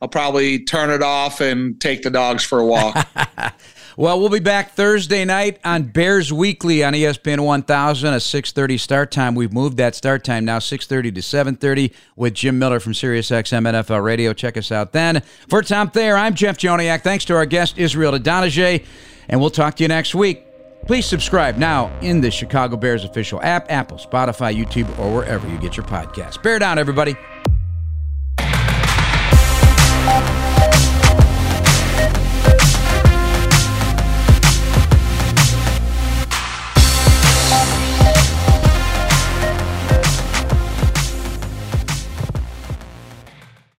[0.02, 3.06] I'll probably turn it off and take the dogs for a walk.
[3.98, 9.10] Well, we'll be back Thursday night on Bears Weekly on ESPN 1000, a 6:30 start
[9.10, 9.34] time.
[9.34, 14.04] We've moved that start time now 6:30 to 7:30 with Jim Miller from SiriusXM NFL
[14.04, 14.34] Radio.
[14.34, 15.22] Check us out then.
[15.48, 17.04] For Tom Thayer, I'm Jeff Joniak.
[17.04, 18.84] Thanks to our guest Israel Idonije,
[19.30, 20.45] and we'll talk to you next week.
[20.86, 25.58] Please subscribe now in the Chicago Bears official app, Apple, Spotify, YouTube, or wherever you
[25.58, 26.40] get your podcasts.
[26.40, 27.16] Bear down, everybody.